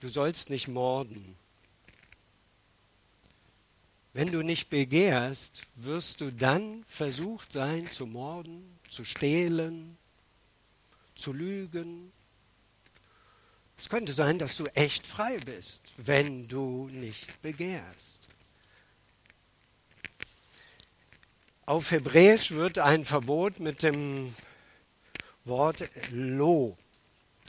du 0.00 0.08
sollst 0.08 0.48
nicht 0.48 0.68
morden, 0.68 1.36
wenn 4.12 4.32
du 4.32 4.42
nicht 4.42 4.70
begehrst, 4.70 5.62
wirst 5.76 6.20
du 6.20 6.32
dann 6.32 6.84
versucht 6.86 7.52
sein 7.52 7.86
zu 7.90 8.06
morden, 8.06 8.78
zu 8.88 9.04
stehlen, 9.04 9.96
zu 11.14 11.32
lügen. 11.32 12.12
Es 13.78 13.88
könnte 13.88 14.12
sein, 14.12 14.38
dass 14.38 14.56
du 14.56 14.66
echt 14.74 15.06
frei 15.06 15.38
bist, 15.38 15.92
wenn 15.96 16.48
du 16.48 16.88
nicht 16.88 17.40
begehrst. 17.40 18.28
Auf 21.66 21.92
Hebräisch 21.92 22.50
wird 22.50 22.78
ein 22.78 23.04
Verbot 23.04 23.60
mit 23.60 23.84
dem 23.84 24.34
Wort 25.44 25.88
lo, 26.10 26.76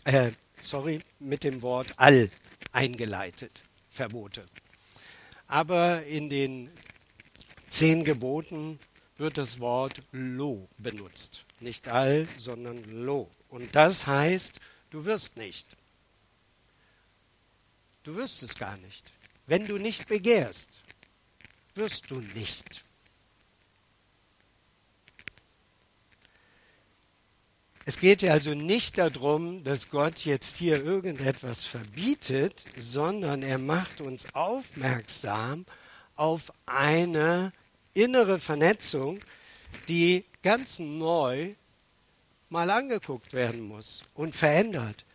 äh, 0.04 0.32
sorry, 0.62 1.00
mit 1.20 1.44
dem 1.44 1.64
Wort 1.64 1.88
all 1.98 2.30
eingeleitet. 2.72 3.64
Verbote. 3.90 4.46
Aber 5.52 6.06
in 6.06 6.30
den 6.30 6.72
zehn 7.68 8.06
Geboten 8.06 8.80
wird 9.18 9.38
das 9.38 9.60
Wort 9.60 10.02
lo 10.14 10.70
benutzt. 10.78 11.46
Nicht 11.60 11.90
all, 11.90 12.26
sondern 12.38 12.82
lo. 13.04 13.30
Und 13.50 13.76
das 13.76 14.08
heißt, 14.08 14.62
du 14.92 15.04
wirst 15.04 15.36
nicht. 15.36 15.68
Du 18.04 18.16
wirst 18.16 18.44
es 18.44 18.56
gar 18.56 18.78
nicht. 18.78 19.12
Wenn 19.46 19.68
du 19.68 19.78
nicht 19.78 20.08
begehrst, 20.08 20.80
wirst 21.76 22.10
du 22.12 22.22
nicht. 22.34 22.86
Es 27.86 28.00
geht 28.00 28.22
ja 28.22 28.34
also 28.34 28.54
nicht 28.54 28.98
darum, 28.98 29.64
dass 29.64 29.90
Gott 29.90 30.26
jetzt 30.26 30.58
hier 30.58 30.84
irgendetwas 30.84 31.66
verbietet, 31.66 32.64
sondern 32.78 33.42
er 33.42 33.58
macht 33.58 34.02
uns 34.02 34.34
aufmerksam 34.36 35.66
auf 36.16 36.54
eine 36.68 37.52
innere 37.94 38.40
Vernetzung, 38.40 39.20
die 39.88 40.26
ganz 40.44 40.78
neu 40.80 41.56
mal 42.50 42.70
angeguckt 42.70 43.34
werden 43.34 43.62
muss 43.62 44.04
und 44.14 44.36
verändert. 44.36 45.06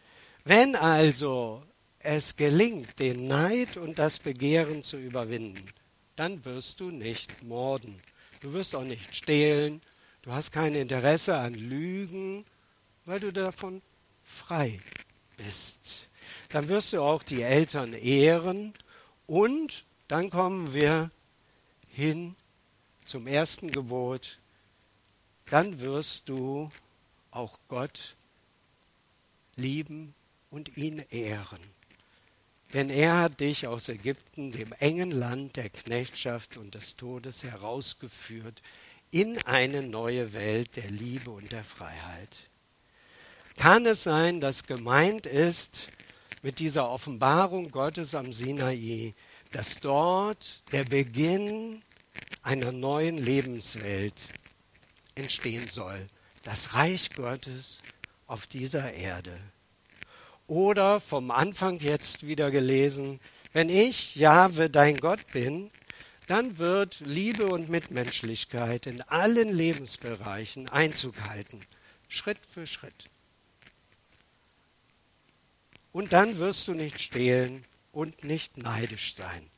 Wenn 0.44 0.74
also 0.74 1.62
es 2.00 2.36
gelingt, 2.36 2.98
den 2.98 3.28
Neid 3.28 3.76
und 3.76 3.98
das 3.98 4.18
Begehren 4.18 4.82
zu 4.82 4.96
überwinden, 4.96 5.66
dann 6.16 6.44
wirst 6.44 6.80
du 6.80 6.90
nicht 6.90 7.42
morden. 7.42 8.00
Du 8.40 8.52
wirst 8.52 8.74
auch 8.74 8.84
nicht 8.84 9.14
stehlen. 9.14 9.80
Du 10.22 10.32
hast 10.32 10.50
kein 10.50 10.74
Interesse 10.74 11.36
an 11.36 11.54
Lügen, 11.54 12.44
weil 13.06 13.20
du 13.20 13.32
davon 13.32 13.80
frei 14.22 14.80
bist. 15.36 16.08
Dann 16.50 16.68
wirst 16.68 16.92
du 16.92 17.02
auch 17.02 17.22
die 17.22 17.42
Eltern 17.42 17.92
ehren 17.92 18.74
und 19.26 19.84
dann 20.08 20.30
kommen 20.30 20.74
wir 20.74 21.10
hin 21.88 22.36
zum 23.04 23.26
ersten 23.26 23.70
Gebot. 23.70 24.38
Dann 25.46 25.80
wirst 25.80 26.28
du 26.28 26.70
auch 27.30 27.58
Gott 27.68 28.16
lieben 29.56 30.14
und 30.50 30.76
ihn 30.76 30.98
ehren. 31.10 31.60
Denn 32.72 32.90
er 32.90 33.18
hat 33.18 33.40
dich 33.40 33.68
aus 33.68 33.88
Ägypten, 33.88 34.50
dem 34.50 34.72
engen 34.72 35.12
Land 35.12 35.56
der 35.56 35.70
Knechtschaft 35.70 36.56
und 36.56 36.74
des 36.74 36.96
Todes, 36.96 37.44
herausgeführt 37.44 38.60
in 39.12 39.38
eine 39.44 39.82
neue 39.82 40.32
Welt 40.32 40.74
der 40.76 40.90
Liebe 40.90 41.30
und 41.30 41.52
der 41.52 41.62
Freiheit. 41.62 42.48
Kann 43.56 43.86
es 43.86 44.02
sein, 44.02 44.40
dass 44.40 44.66
gemeint 44.66 45.26
ist 45.26 45.88
mit 46.42 46.58
dieser 46.58 46.90
Offenbarung 46.90 47.70
Gottes 47.70 48.14
am 48.14 48.32
Sinai, 48.32 49.14
dass 49.50 49.80
dort 49.80 50.62
der 50.72 50.84
Beginn 50.84 51.82
einer 52.42 52.70
neuen 52.70 53.18
Lebenswelt 53.18 54.28
entstehen 55.14 55.66
soll, 55.68 56.06
das 56.42 56.74
Reich 56.74 57.10
Gottes 57.16 57.80
auf 58.26 58.46
dieser 58.46 58.92
Erde. 58.92 59.36
Oder 60.46 61.00
vom 61.00 61.30
Anfang 61.30 61.80
jetzt 61.80 62.26
wieder 62.26 62.50
gelesen, 62.50 63.18
wenn 63.52 63.68
ich, 63.68 64.14
Jahwe, 64.14 64.70
dein 64.70 64.98
Gott 64.98 65.26
bin, 65.32 65.70
dann 66.26 66.58
wird 66.58 67.00
Liebe 67.00 67.46
und 67.46 67.68
Mitmenschlichkeit 67.68 68.86
in 68.86 69.00
allen 69.02 69.48
Lebensbereichen 69.52 70.68
Einzug 70.68 71.22
halten, 71.22 71.60
Schritt 72.08 72.40
für 72.46 72.66
Schritt. 72.66 73.08
Und 75.96 76.12
dann 76.12 76.36
wirst 76.36 76.68
du 76.68 76.74
nicht 76.74 77.00
stehlen 77.00 77.64
und 77.90 78.22
nicht 78.22 78.58
neidisch 78.58 79.14
sein. 79.14 79.48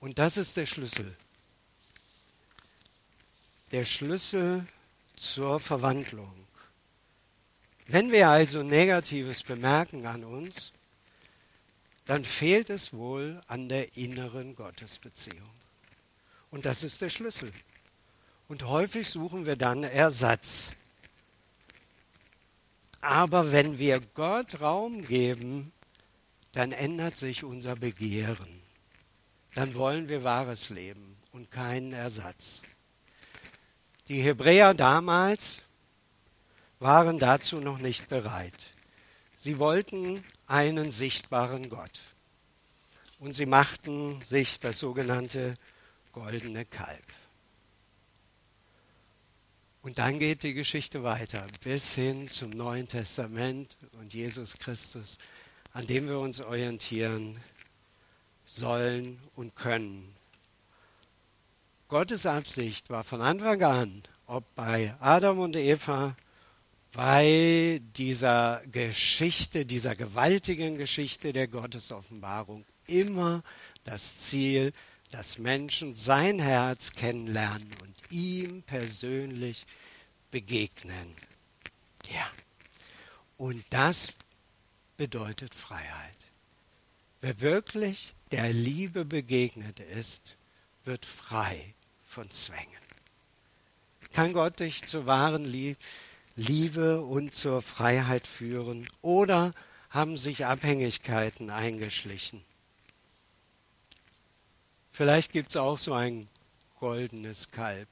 Und 0.00 0.18
das 0.18 0.36
ist 0.36 0.56
der 0.56 0.66
Schlüssel. 0.66 1.16
Der 3.70 3.84
Schlüssel 3.84 4.66
zur 5.14 5.60
Verwandlung. 5.60 6.34
Wenn 7.86 8.10
wir 8.10 8.28
also 8.28 8.64
Negatives 8.64 9.44
bemerken 9.44 10.04
an 10.04 10.24
uns, 10.24 10.72
dann 12.06 12.24
fehlt 12.24 12.70
es 12.70 12.92
wohl 12.92 13.40
an 13.46 13.68
der 13.68 13.96
inneren 13.96 14.56
Gottesbeziehung. 14.56 15.48
Und 16.50 16.66
das 16.66 16.82
ist 16.82 17.02
der 17.02 17.08
Schlüssel. 17.08 17.52
Und 18.48 18.64
häufig 18.64 19.08
suchen 19.08 19.46
wir 19.46 19.54
dann 19.54 19.84
Ersatz. 19.84 20.72
Aber 23.00 23.52
wenn 23.52 23.78
wir 23.78 24.00
Gott 24.00 24.60
Raum 24.60 25.06
geben, 25.06 25.72
dann 26.52 26.72
ändert 26.72 27.16
sich 27.16 27.44
unser 27.44 27.76
Begehren. 27.76 28.62
Dann 29.54 29.74
wollen 29.74 30.08
wir 30.08 30.24
wahres 30.24 30.70
Leben 30.70 31.16
und 31.32 31.50
keinen 31.50 31.92
Ersatz. 31.92 32.62
Die 34.08 34.22
Hebräer 34.22 34.74
damals 34.74 35.60
waren 36.80 37.18
dazu 37.18 37.60
noch 37.60 37.78
nicht 37.78 38.08
bereit. 38.08 38.72
Sie 39.36 39.58
wollten 39.58 40.24
einen 40.46 40.90
sichtbaren 40.90 41.68
Gott. 41.68 42.00
Und 43.20 43.34
sie 43.34 43.46
machten 43.46 44.20
sich 44.22 44.60
das 44.60 44.78
sogenannte 44.78 45.54
goldene 46.12 46.64
Kalb. 46.64 47.04
Und 49.82 49.98
dann 49.98 50.18
geht 50.18 50.42
die 50.42 50.54
Geschichte 50.54 51.04
weiter 51.04 51.46
bis 51.62 51.94
hin 51.94 52.28
zum 52.28 52.50
Neuen 52.50 52.88
Testament 52.88 53.76
und 54.00 54.12
Jesus 54.12 54.58
Christus, 54.58 55.18
an 55.72 55.86
dem 55.86 56.08
wir 56.08 56.18
uns 56.18 56.40
orientieren 56.40 57.36
sollen 58.44 59.20
und 59.36 59.54
können. 59.54 60.14
Gottes 61.86 62.26
Absicht 62.26 62.90
war 62.90 63.04
von 63.04 63.22
Anfang 63.22 63.62
an, 63.62 64.02
ob 64.26 64.44
bei 64.54 64.94
Adam 65.00 65.38
und 65.38 65.56
Eva, 65.56 66.16
bei 66.92 67.80
dieser 67.96 68.60
Geschichte, 68.72 69.64
dieser 69.64 69.94
gewaltigen 69.94 70.76
Geschichte 70.76 71.32
der 71.32 71.46
Gottesoffenbarung, 71.46 72.64
immer 72.86 73.42
das 73.84 74.18
Ziel, 74.18 74.72
dass 75.10 75.38
Menschen 75.38 75.94
sein 75.94 76.38
Herz 76.38 76.92
kennenlernen 76.92 77.70
und 77.82 77.94
ihm 78.10 78.62
persönlich 78.62 79.66
begegnen. 80.30 81.14
Ja. 82.10 82.30
Und 83.36 83.64
das 83.70 84.08
bedeutet 84.96 85.54
Freiheit. 85.54 86.28
Wer 87.20 87.40
wirklich 87.40 88.14
der 88.32 88.52
Liebe 88.52 89.04
begegnet 89.04 89.80
ist, 89.80 90.36
wird 90.84 91.06
frei 91.06 91.74
von 92.04 92.30
Zwängen. 92.30 92.66
Kann 94.12 94.32
Gott 94.32 94.60
dich 94.60 94.86
zur 94.86 95.06
wahren 95.06 95.44
Liebe 96.36 97.02
und 97.02 97.34
zur 97.34 97.62
Freiheit 97.62 98.26
führen 98.26 98.88
oder 99.02 99.54
haben 99.90 100.16
sich 100.16 100.46
Abhängigkeiten 100.46 101.50
eingeschlichen? 101.50 102.42
Vielleicht 104.98 105.30
gibt 105.30 105.50
es 105.50 105.56
auch 105.56 105.78
so 105.78 105.92
ein 105.92 106.28
goldenes 106.80 107.52
Kalb, 107.52 107.86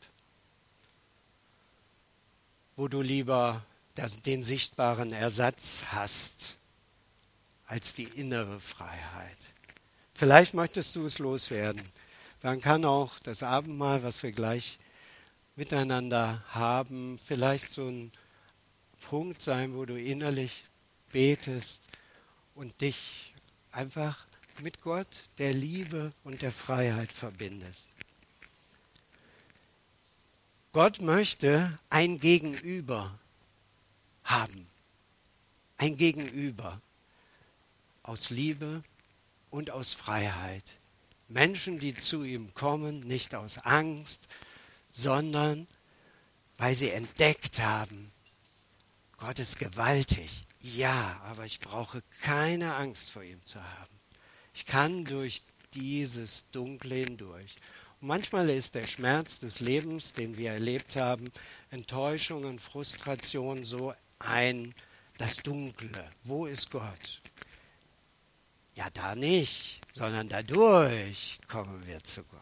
wo 2.74 2.88
du 2.88 3.00
lieber 3.00 3.64
das, 3.94 4.22
den 4.22 4.42
sichtbaren 4.42 5.12
Ersatz 5.12 5.84
hast 5.92 6.56
als 7.66 7.94
die 7.94 8.08
innere 8.16 8.58
Freiheit. 8.58 9.38
Vielleicht 10.14 10.54
möchtest 10.54 10.96
du 10.96 11.06
es 11.06 11.20
loswerden. 11.20 11.80
Dann 12.42 12.60
kann 12.60 12.84
auch 12.84 13.20
das 13.20 13.44
Abendmahl, 13.44 14.02
was 14.02 14.24
wir 14.24 14.32
gleich 14.32 14.76
miteinander 15.54 16.42
haben, 16.48 17.20
vielleicht 17.24 17.70
so 17.70 17.86
ein 17.86 18.10
Punkt 19.02 19.40
sein, 19.40 19.74
wo 19.74 19.84
du 19.84 19.96
innerlich 19.96 20.64
betest 21.12 21.86
und 22.56 22.80
dich 22.80 23.32
einfach 23.70 24.26
mit 24.60 24.82
Gott, 24.82 25.06
der 25.38 25.52
Liebe 25.52 26.10
und 26.24 26.42
der 26.42 26.52
Freiheit 26.52 27.12
verbindest. 27.12 27.88
Gott 30.72 31.00
möchte 31.00 31.76
ein 31.88 32.20
Gegenüber 32.20 33.18
haben. 34.24 34.66
Ein 35.78 35.96
Gegenüber 35.96 36.80
aus 38.02 38.30
Liebe 38.30 38.82
und 39.50 39.70
aus 39.70 39.94
Freiheit. 39.94 40.76
Menschen, 41.28 41.78
die 41.78 41.94
zu 41.94 42.24
ihm 42.24 42.54
kommen, 42.54 43.00
nicht 43.00 43.34
aus 43.34 43.58
Angst, 43.58 44.28
sondern 44.92 45.66
weil 46.58 46.74
sie 46.74 46.90
entdeckt 46.90 47.58
haben, 47.58 48.12
Gott 49.18 49.38
ist 49.38 49.58
gewaltig. 49.58 50.44
Ja, 50.60 51.20
aber 51.24 51.46
ich 51.46 51.60
brauche 51.60 52.02
keine 52.20 52.74
Angst 52.74 53.10
vor 53.10 53.22
ihm 53.22 53.42
zu 53.44 53.62
haben. 53.62 53.95
Ich 54.56 54.64
kann 54.64 55.04
durch 55.04 55.42
dieses 55.74 56.50
Dunkle 56.50 56.94
hindurch. 56.94 57.56
Und 58.00 58.08
manchmal 58.08 58.48
ist 58.48 58.74
der 58.74 58.86
Schmerz 58.86 59.38
des 59.38 59.60
Lebens, 59.60 60.14
den 60.14 60.38
wir 60.38 60.52
erlebt 60.52 60.96
haben, 60.96 61.30
Enttäuschungen, 61.70 62.58
Frustration 62.58 63.64
so 63.64 63.92
ein, 64.18 64.74
das 65.18 65.36
Dunkle. 65.36 66.10
Wo 66.22 66.46
ist 66.46 66.70
Gott? 66.70 67.20
Ja, 68.74 68.88
da 68.94 69.14
nicht, 69.14 69.80
sondern 69.92 70.26
dadurch 70.30 71.38
kommen 71.48 71.86
wir 71.86 72.02
zu 72.02 72.24
Gott. 72.24 72.40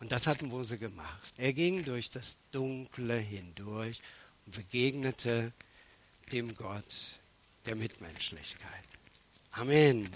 Und 0.00 0.10
das 0.10 0.26
hat 0.26 0.42
Mose 0.42 0.78
gemacht. 0.78 1.34
Er 1.36 1.52
ging 1.52 1.84
durch 1.84 2.10
das 2.10 2.38
Dunkle 2.50 3.18
hindurch 3.18 4.00
und 4.46 4.56
begegnete 4.56 5.52
dem 6.32 6.56
Gott 6.56 7.20
der 7.66 7.76
Mitmenschlichkeit. 7.76 8.97
Amen. 9.60 10.08